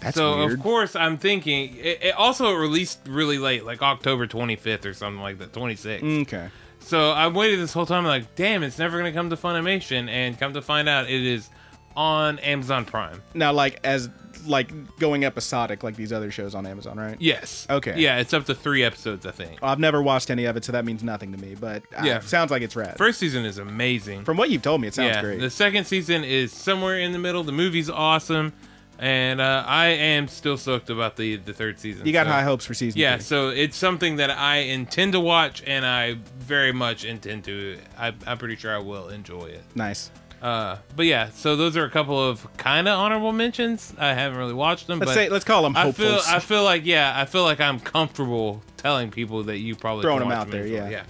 [0.00, 0.52] That's so weird.
[0.52, 5.20] of course I'm thinking it, it also released really late, like October 25th or something
[5.20, 6.22] like that, 26th.
[6.22, 6.48] Okay.
[6.80, 10.38] So I waited this whole time, like, damn, it's never gonna come to Funimation, and
[10.38, 11.48] come to find out, it is
[11.96, 13.22] on Amazon Prime.
[13.34, 14.08] Now, like as
[14.46, 17.16] like going episodic, like these other shows on Amazon, right?
[17.20, 17.66] Yes.
[17.68, 17.98] Okay.
[17.98, 19.58] Yeah, it's up to three episodes, I think.
[19.62, 21.54] I've never watched any of it, so that means nothing to me.
[21.60, 22.20] But uh, Yeah.
[22.20, 22.96] sounds like it's rad.
[22.96, 24.24] First season is amazing.
[24.24, 25.20] From what you've told me, it sounds yeah.
[25.22, 25.40] great.
[25.40, 27.42] The second season is somewhere in the middle.
[27.44, 28.52] The movie's awesome,
[29.00, 32.06] and uh, I am still stoked about the the third season.
[32.06, 33.24] you got So- high hopes for season Yeah, three.
[33.24, 37.78] so it's something that I intend to watch, and I very much intend to.
[37.98, 39.64] I, I'm pretty sure I will enjoy it.
[39.74, 40.10] Nice.
[40.42, 43.92] Uh, but yeah, so those are a couple of kind of honorable mentions.
[43.98, 46.26] I haven't really watched them, Let's but say let's call them I feel hopefuls.
[46.28, 50.20] I feel like yeah, I feel like I'm comfortable telling people that you probably Throwing
[50.20, 50.90] them out there, well.
[50.90, 51.02] yeah.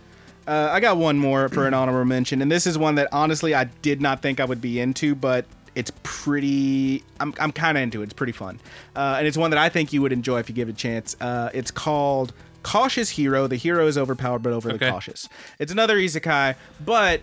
[0.48, 3.54] Uh, I got one more for an honorable mention, and this is one that honestly
[3.54, 7.04] I did not think I would be into, but it's pretty.
[7.20, 8.04] I'm, I'm kind of into it.
[8.04, 8.60] It's pretty fun,
[8.96, 10.74] uh, and it's one that I think you would enjoy if you give it a
[10.76, 11.16] chance.
[11.20, 13.46] Uh, it's called Cautious Hero.
[13.46, 14.90] The hero is overpowered, but overly Okay.
[14.90, 15.28] cautious.
[15.58, 17.20] It's another isekai, but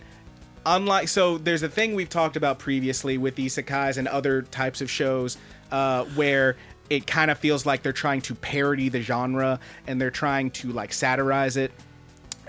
[0.66, 4.90] unlike so there's a thing we've talked about previously with isekais and other types of
[4.90, 5.38] shows
[5.70, 6.56] uh, where
[6.90, 10.72] it kind of feels like they're trying to parody the genre and they're trying to
[10.72, 11.70] like satirize it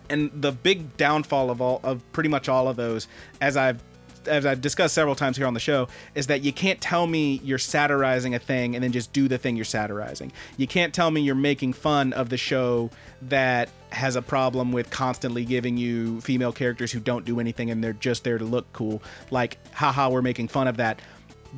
[0.09, 3.07] and the big downfall of all of pretty much all of those
[3.41, 3.81] as i've
[4.25, 7.39] as I've discussed several times here on the show, is that you can't tell me
[7.43, 10.31] you're satirizing a thing and then just do the thing you're satirizing.
[10.57, 12.89] You can't tell me you're making fun of the show
[13.23, 17.83] that has a problem with constantly giving you female characters who don't do anything and
[17.83, 19.01] they're just there to look cool.
[19.31, 21.01] Like, haha, we're making fun of that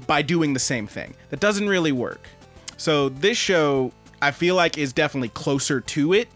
[0.07, 1.13] by doing the same thing.
[1.29, 2.27] That doesn't really work.
[2.77, 3.91] So this show,
[4.21, 6.29] I feel like, is definitely closer to it,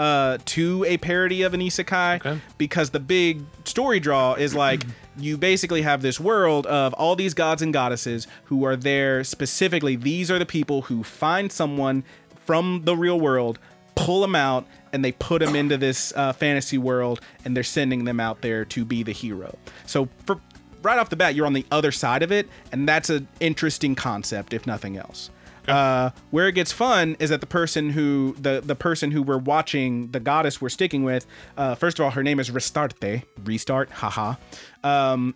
[0.00, 2.40] uh, to a parody of an isekai, Okay.
[2.56, 4.84] because the big story draw is like
[5.18, 9.96] you basically have this world of all these gods and goddesses who are there specifically.
[9.96, 12.02] These are the people who find someone
[12.46, 13.58] from the real world,
[13.94, 18.04] pull them out, and they put them into this uh, fantasy world, and they're sending
[18.04, 19.58] them out there to be the hero.
[19.86, 20.40] So for
[20.82, 23.94] right off the bat, you're on the other side of it, and that's an interesting
[23.94, 25.28] concept, if nothing else.
[25.70, 29.38] Uh, where it gets fun is that the person who the the person who we're
[29.38, 31.26] watching, the goddess we're sticking with.
[31.56, 34.34] Uh, first of all, her name is Ristarte, restart, haha.
[34.82, 35.34] Um,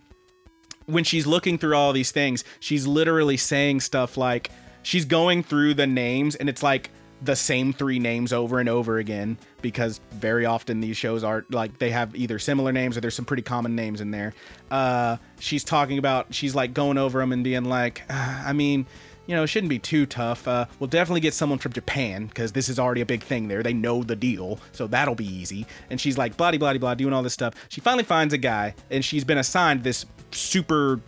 [0.87, 4.51] when she's looking through all these things, she's literally saying stuff like
[4.82, 6.91] she's going through the names, and it's like
[7.22, 11.78] the same three names over and over again because very often these shows are like
[11.78, 14.35] they have either similar names or there's some pretty common names in there.
[14.70, 18.87] Uh, she's talking about she's like going over them and being like, uh, I mean,
[19.27, 20.47] you know, it shouldn't be too tough.
[20.47, 23.62] Uh, we'll definitely get someone from Japan because this is already a big thing there.
[23.62, 25.66] They know the deal, so that'll be easy.
[25.91, 27.55] And she's like, blah, blah, blah, doing all this stuff.
[27.68, 31.01] She finally finds a guy, and she's been assigned this super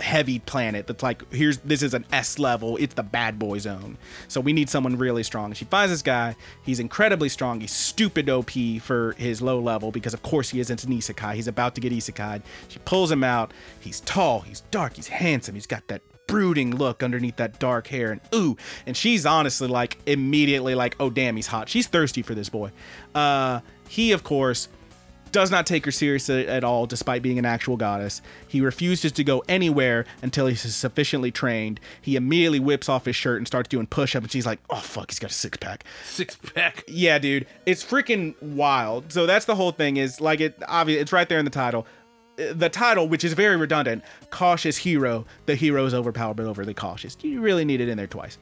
[0.00, 2.76] heavy planet that's like here's this is an S level.
[2.78, 3.96] It's the bad boy zone.
[4.28, 5.52] So we need someone really strong.
[5.52, 6.36] She finds this guy.
[6.62, 7.60] He's incredibly strong.
[7.60, 8.50] He's stupid OP
[8.80, 11.34] for his low level because of course he isn't an isekai.
[11.34, 13.52] He's about to get isekai she pulls him out.
[13.80, 14.40] He's tall.
[14.40, 14.94] He's dark.
[14.94, 15.54] He's handsome.
[15.54, 16.02] He's got that
[16.34, 18.56] brooding look underneath that dark hair and ooh
[18.86, 22.72] and she's honestly like immediately like oh damn he's hot she's thirsty for this boy
[23.14, 24.66] uh he of course
[25.30, 28.22] does not take her seriously at all despite being an actual goddess.
[28.46, 31.80] He refuses to go anywhere until he's sufficiently trained.
[32.00, 35.10] He immediately whips off his shirt and starts doing push-ups and she's like, "Oh fuck,
[35.10, 36.84] he's got a six-pack." Six pack.
[36.86, 37.48] Yeah, dude.
[37.66, 39.12] It's freaking wild.
[39.12, 41.84] So that's the whole thing is like it obvious it's right there in the title.
[42.36, 45.24] The title, which is very redundant, cautious hero.
[45.46, 47.16] The hero is overpowered but overly cautious.
[47.22, 48.38] You really need it in there twice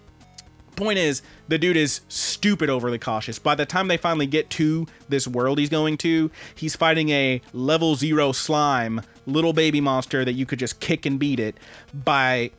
[0.77, 4.87] point is the dude is stupid overly cautious by the time they finally get to
[5.09, 10.33] this world he's going to he's fighting a level zero slime little baby monster that
[10.33, 11.57] you could just kick and beat it
[11.93, 12.51] by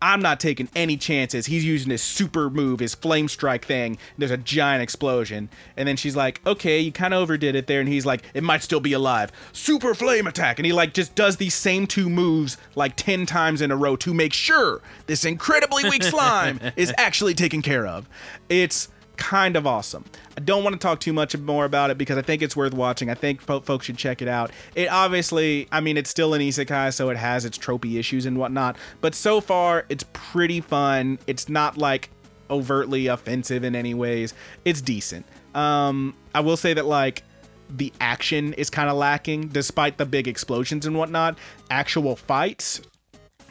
[0.00, 1.46] i'm not taking any chances.
[1.46, 3.98] He's using his super move his flame strike thing.
[4.18, 5.48] There's a giant explosion.
[5.76, 7.80] And then she's like okay you kind of overdid it there.
[7.80, 9.30] And he's like it might still be alive.
[9.52, 10.58] Super flame attack.
[10.58, 13.96] And he like just does these same two moves like 10 times in a row
[13.96, 18.08] to make sure this incredibly weak slime is actually taken care of.
[18.48, 20.04] It's kind of awesome.
[20.36, 22.74] I don't want to talk too much more about it because I think it's worth
[22.74, 23.10] watching.
[23.10, 24.50] I think fo- folks should check it out.
[24.74, 28.38] It obviously, I mean, it's still an isekai, so it has its tropey issues and
[28.38, 28.76] whatnot.
[29.00, 31.18] But so far, it's pretty fun.
[31.26, 32.10] It's not like
[32.50, 34.34] overtly offensive in any ways.
[34.64, 35.26] It's decent.
[35.54, 37.22] Um, I will say that like
[37.68, 41.38] the action is kind of lacking, despite the big explosions and whatnot.
[41.70, 42.80] Actual fights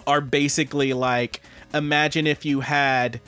[0.07, 1.41] are basically like
[1.73, 3.21] imagine if you had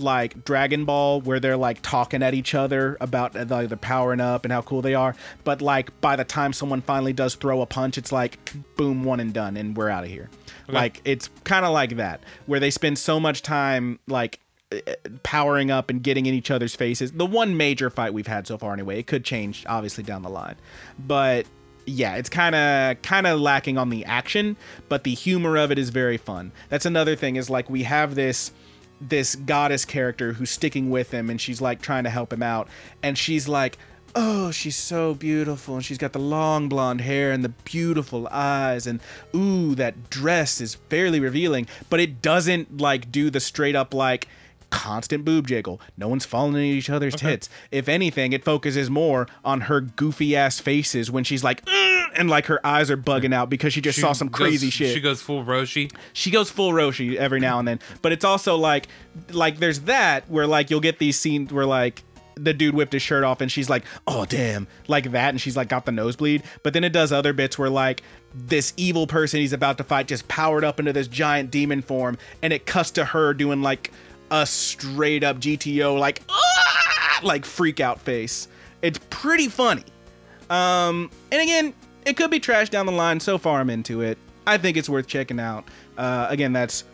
[0.00, 4.20] like Dragon Ball where they're like talking at each other about uh, like, they're powering
[4.20, 7.60] up and how cool they are, but like by the time someone finally does throw
[7.60, 8.38] a punch, it's like
[8.76, 10.30] boom, one and done, and we're out of here.
[10.70, 14.38] Like it's kind of like that where they spend so much time like
[14.70, 14.78] uh,
[15.22, 17.12] powering up and getting in each other's faces.
[17.12, 18.98] The one major fight we've had so far, anyway.
[18.98, 20.56] It could change obviously down the line,
[20.98, 21.46] but
[21.86, 24.56] yeah, it's kind of kind of lacking on the action,
[24.90, 26.52] but the humor of it is very fun.
[26.68, 28.52] That's another thing is like we have this
[29.00, 32.68] this goddess character who's sticking with him and she's like trying to help him out.
[33.02, 33.78] And she's like
[34.14, 38.86] oh she's so beautiful and she's got the long blonde hair and the beautiful eyes
[38.86, 39.00] and
[39.34, 41.66] ooh that dress is fairly revealing.
[41.90, 44.26] But it doesn't like do the straight up like
[44.70, 49.26] constant boob jiggle no one's falling in each other's tits if anything it focuses more
[49.44, 51.62] on her goofy ass faces when she's like
[52.16, 54.70] and like her eyes are bugging out because she just She saw some goes- crazy
[54.70, 55.90] shit She goes full Roshi.
[56.12, 57.78] she goes full Roshi every now and then.
[58.02, 58.88] But it's also like
[59.30, 62.02] like there's that where like you'll get these scenes where like
[62.34, 65.56] the dude whipped his shirt off and she's like, oh damn, like that, and she's
[65.56, 66.42] like got the nosebleed.
[66.62, 68.02] But then it does other bits where like
[68.34, 72.16] this evil person he's about to fight just powered up into this giant demon form,
[72.42, 73.90] and it cuts to her doing like
[74.30, 78.48] a straight up GTO like "Ah!" like freak out face.
[78.82, 79.84] It's pretty funny.
[80.50, 81.74] Um, and again,
[82.06, 83.20] it could be trash down the line.
[83.20, 84.18] So far, I'm into it.
[84.46, 85.64] I think it's worth checking out.
[85.96, 86.84] Uh, again, that's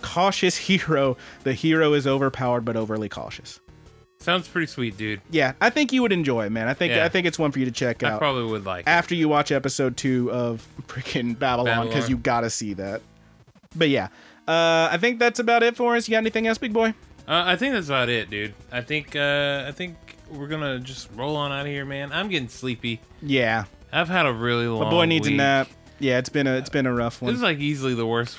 [0.00, 1.16] Cautious Hero.
[1.42, 3.60] The hero is overpowered but overly cautious.
[4.20, 5.20] Sounds pretty sweet, dude.
[5.30, 6.66] Yeah, I think you would enjoy it, man.
[6.66, 7.04] I think Yeah.
[7.04, 8.14] I think it's one for you to check out.
[8.14, 8.86] I probably would like.
[8.86, 8.88] it.
[8.88, 13.02] after you watch episode two of freaking Babylon because you gotta see that.
[13.76, 14.08] But yeah,
[14.46, 16.08] uh, I think that's about it for us.
[16.08, 16.94] You got anything else, big boy?
[17.26, 18.54] Uh, I think that's about it, dude.
[18.70, 19.96] I think uh, I think
[20.30, 22.12] we're gonna just roll on out of here, man.
[22.12, 23.00] I'm getting sleepy.
[23.22, 24.84] Yeah, I've had a really long.
[24.84, 25.34] my boy needs week.
[25.34, 25.68] a nap.
[25.98, 27.32] Yeah, it's been a it's been a rough one.
[27.32, 28.38] This is like easily the worst,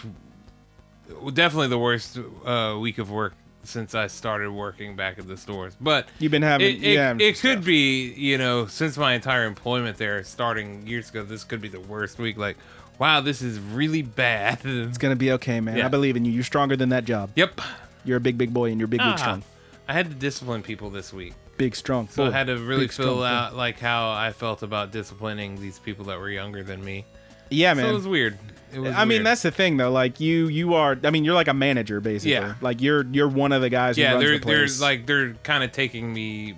[1.34, 3.34] definitely the worst uh, week of work
[3.66, 5.76] since I started working back at the stores.
[5.80, 7.16] But You've been having it, it, yeah.
[7.20, 11.62] it could be, you know, since my entire employment there starting years ago, this could
[11.62, 12.38] be the worst week.
[12.38, 12.58] Like,
[13.00, 14.60] wow, this is really bad.
[14.66, 15.78] It's gonna be okay, man.
[15.78, 15.86] Yeah.
[15.86, 16.32] I believe in you.
[16.32, 17.32] You're stronger than that job.
[17.36, 17.60] yep.
[18.04, 19.44] You're a big, big boy, and you're big, big Ah, strong.
[19.88, 21.34] I had to discipline people this week.
[21.58, 22.08] Big, strong.
[22.10, 22.30] So boy.
[22.30, 23.24] I had to really Big, fill boy.
[23.24, 27.06] out like how I felt about disciplining these people that were younger than me.
[27.50, 27.86] Yeah, man.
[27.86, 28.38] So it was weird.
[28.74, 29.92] It was I mean, that's the thing, though.
[29.92, 30.98] Like you, you are.
[31.04, 32.32] I mean, you're like a manager, basically.
[32.34, 32.56] Yeah.
[32.62, 33.98] Like you're, you're one of the guys.
[33.98, 34.10] yeah.
[34.10, 34.82] who runs They're the they're place.
[34.82, 36.58] like they're kind of taking me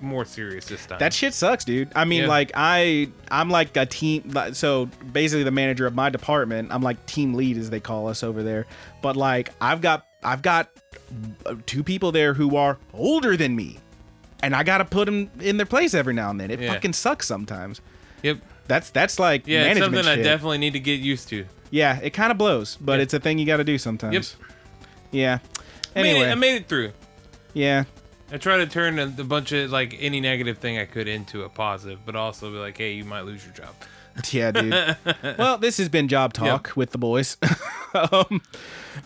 [0.00, 0.98] more serious this time.
[0.98, 1.92] That shit sucks, dude.
[1.94, 2.28] I mean, Yeah.
[2.28, 4.30] like I, I'm like a team.
[4.34, 6.72] like, So basically, the manager of my department.
[6.72, 8.66] I'm like team lead, as they call us over there.
[9.00, 10.70] But like, I've got, I've got
[11.46, 13.78] uh, two people there who are older than me,
[14.42, 16.50] and I gotta put them in their place every now and then.
[16.50, 16.72] It Yeah.
[16.74, 17.80] fucking sucks sometimes.
[18.24, 18.38] Yep.
[18.68, 20.24] That's that's like Yeah, it's management something I shit.
[20.24, 21.44] definitely need to get used to.
[21.70, 23.02] yeah, it kind of blows, but Yeah.
[23.02, 24.14] it's a thing you got to do sometimes.
[24.14, 24.48] Yep.
[25.10, 25.38] Yeah.
[25.94, 26.92] I made, it, I made it through.
[27.52, 27.84] yeah.
[28.32, 31.42] I try to turn a, a bunch of like any negative thing I could into
[31.42, 33.74] a positive, but also be like, hey, you might lose your job.
[34.30, 34.96] Yeah, dude.
[35.38, 37.38] well, this has been Job Talk with the boys.
[37.94, 38.42] um,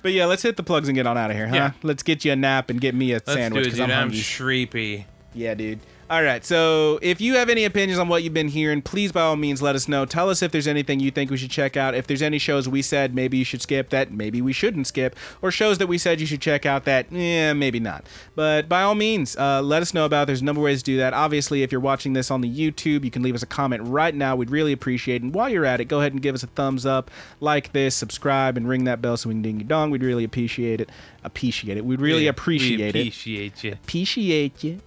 [0.02, 1.54] but yeah, let's hit the plugs and get on out of here, huh?
[1.54, 1.70] Yeah.
[1.84, 3.84] Let's get you a nap and get me a Let's sandwich do it, because dude.
[3.84, 4.18] I'm I'm, hungry.
[4.18, 5.06] sleepy.
[5.32, 5.78] yeah, dude.
[6.08, 6.44] All right.
[6.44, 9.60] So if you have any opinions on what you've been hearing, please by all means
[9.60, 10.04] let us know.
[10.06, 11.96] Tell us if there's anything you think we should check out.
[11.96, 15.16] If there's any shows we said maybe you should skip that maybe we shouldn't skip,
[15.42, 18.06] or shows that we said you should check out that yeah maybe not.
[18.36, 20.28] But by all means, uh, let us know about.
[20.28, 21.12] There's a number of ways to do that.
[21.12, 24.14] Obviously, if you're watching this on the YouTube, you can leave us a comment right
[24.14, 24.36] now.
[24.36, 25.22] We'd really appreciate it.
[25.24, 27.96] And while you're at it, go ahead and give us a thumbs up, like this,
[27.96, 29.90] subscribe, and ring that bell so we can ding your dong.
[29.90, 30.88] We'd really appreciate it.
[31.24, 31.84] Appreciate it.
[31.84, 33.72] We'd really Yeah, appreciate we it appreciate you.
[33.72, 34.80] appreciate you.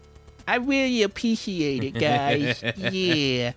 [0.49, 2.63] I really appreciate it, guys.
[2.91, 3.51] yeah.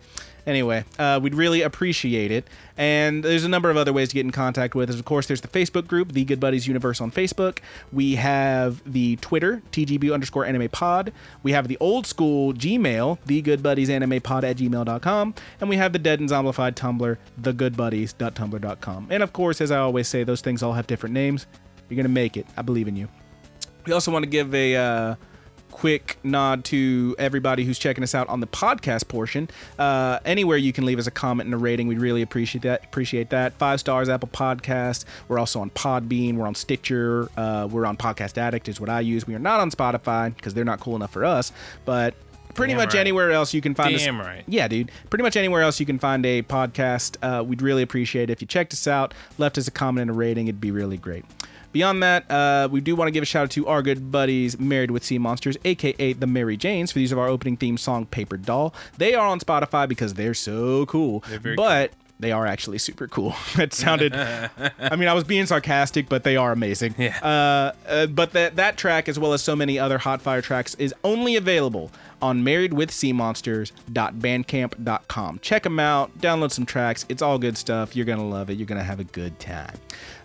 [0.46, 2.46] Anyway, uh, we'd really appreciate it.
[2.76, 4.98] And there's a number of other ways to get in contact with us.
[4.98, 7.60] Of course, there's the Facebook group, The Good Buddies Universe on Facebook.
[7.92, 11.14] We have the Twitter, TGB underscore anime pod.
[11.42, 15.34] We have the old school Gmail, The Good Buddies Anime Pod at gmail.com.
[15.62, 19.06] And we have the dead and zombified Tumblr, thegoodbuddies.tumblr.com.
[19.08, 21.46] And of course, as I always say, those things all have different names.
[21.88, 22.46] You're going to make it.
[22.54, 23.08] I believe in you.
[23.86, 25.14] We also want to give a uh,
[25.72, 29.48] quick nod to everybody who's checking us out on the podcast portion.
[29.78, 32.84] Uh, anywhere you can leave us a comment and a rating, we'd really appreciate that.
[32.84, 33.54] Appreciate that.
[33.54, 35.04] Five stars, Apple Podcast.
[35.26, 36.36] We're also on Podbean.
[36.36, 37.28] We're on Stitcher.
[37.36, 39.26] Uh, we're on Podcast Addict, is what I use.
[39.26, 41.50] We are not on Spotify because they're not cool enough for us.
[41.84, 42.14] But
[42.54, 43.00] pretty Damn much right.
[43.00, 44.04] anywhere else you can find us.
[44.04, 44.44] Damn right.
[44.46, 44.90] Yeah, dude.
[45.10, 48.32] Pretty much anywhere else you can find a podcast, uh, we'd really appreciate it.
[48.34, 50.96] If you checked us out, left us a comment and a rating, it'd be really
[50.96, 51.24] great.
[51.72, 54.58] Beyond that, uh, we do want to give a shout out to our good buddies,
[54.58, 57.78] Married with Sea Monsters, aka the Mary Janes, for the use of our opening theme
[57.78, 58.74] song, Paper Doll.
[58.98, 61.24] They are on Spotify because they're so cool.
[61.28, 63.34] They're very but they are actually super cool.
[63.56, 64.14] That sounded.
[64.14, 66.94] I mean, I was being sarcastic, but they are amazing.
[66.96, 67.18] Yeah.
[67.20, 70.74] Uh, uh, but that that track, as well as so many other Hot Fire tracks,
[70.76, 71.90] is only available
[72.22, 75.38] on marriedwithseamonsters.bandcamp.com.
[75.40, 76.16] Check them out.
[76.18, 77.04] Download some tracks.
[77.08, 77.96] It's all good stuff.
[77.96, 78.54] You're gonna love it.
[78.54, 79.74] You're gonna have a good time.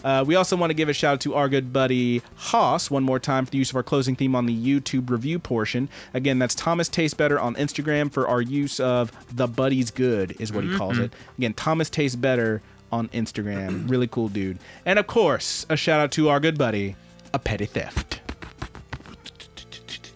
[0.04, 3.04] Uh, we also want to give a shout out to our good buddy Haas one
[3.04, 5.90] more time for the use of our closing theme on the YouTube review portion.
[6.14, 10.54] Again, that's Thomas Tastes Better on Instagram for our use of the Buddy's Good is
[10.54, 11.12] what he calls it.
[11.38, 13.90] Again, Thomas Tastes Better on Instagram.
[13.92, 14.60] really cool dude.
[14.86, 16.96] And of course, a shout out to our good buddy,
[17.34, 18.22] A Petty Theft.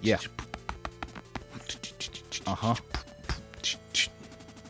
[0.02, 0.18] Yeah.
[2.48, 2.76] Uh huh.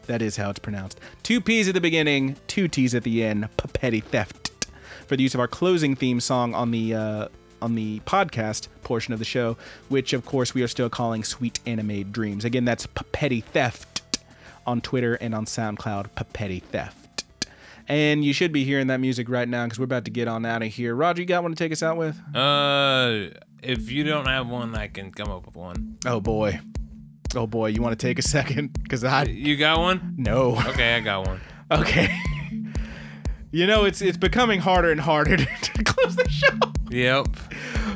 [0.07, 0.99] That is how it's pronounced.
[1.23, 3.47] Two P's at the beginning, two T's at the end.
[3.73, 4.51] Petty theft.
[5.07, 7.27] For the use of our closing theme song on the uh,
[7.61, 9.57] on the podcast portion of the show,
[9.89, 14.01] which of course we are still calling "Sweet Anime Dreams." Again, that's Petty Theft
[14.65, 16.07] on Twitter and on SoundCloud.
[16.33, 17.25] Petty Theft.
[17.87, 20.45] And you should be hearing that music right now because we're about to get on
[20.45, 20.95] out of here.
[20.95, 22.15] Roger, you got one to take us out with?
[22.35, 25.97] Uh, if you don't have one, I can come up with one.
[26.05, 26.59] Oh boy.
[27.35, 28.73] Oh boy, you want to take a second?
[28.83, 30.15] Because I You got one?
[30.17, 30.57] no.
[30.67, 31.41] Okay, I got one.
[31.71, 32.15] Okay.
[33.53, 36.57] You know, it's it's becoming harder and harder to, to close the show.
[36.89, 37.27] Yep.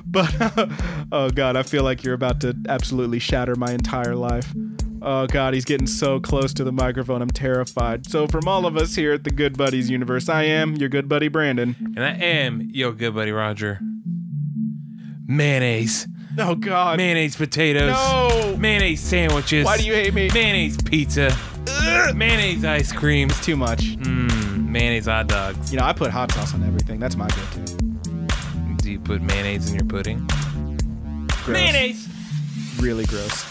[0.06, 0.68] But uh,
[1.14, 4.54] oh god, I feel like you're about to absolutely shatter my entire life.
[5.02, 7.22] Oh god, he's getting so close to the microphone.
[7.22, 8.06] I'm terrified.
[8.06, 11.08] So from all of us here at the Good Buddies universe, I am your good
[11.08, 11.74] buddy Brandon.
[11.96, 13.80] And I am your good buddy Roger.
[15.26, 16.06] Mayonnaise.
[16.38, 16.98] Oh God.
[16.98, 18.56] mayonnaise potatoes, No.
[18.58, 19.66] mayonnaise sandwiches.
[19.66, 20.30] Why do you hate me?
[20.34, 21.36] mayonnaise pizza,
[21.70, 22.16] Ugh.
[22.16, 23.96] mayonnaise ice cream, It's Too much.
[23.98, 24.68] Mmm.
[24.68, 25.72] mayonnaise hot dogs.
[25.72, 27.00] You know, I put hot sauce on everything.
[27.00, 27.76] That's my go-to.
[28.78, 30.26] Do you put mayonnaise in your pudding?
[31.46, 31.48] Gross.
[31.48, 32.08] Mayonnaise.
[32.80, 33.46] Really gross.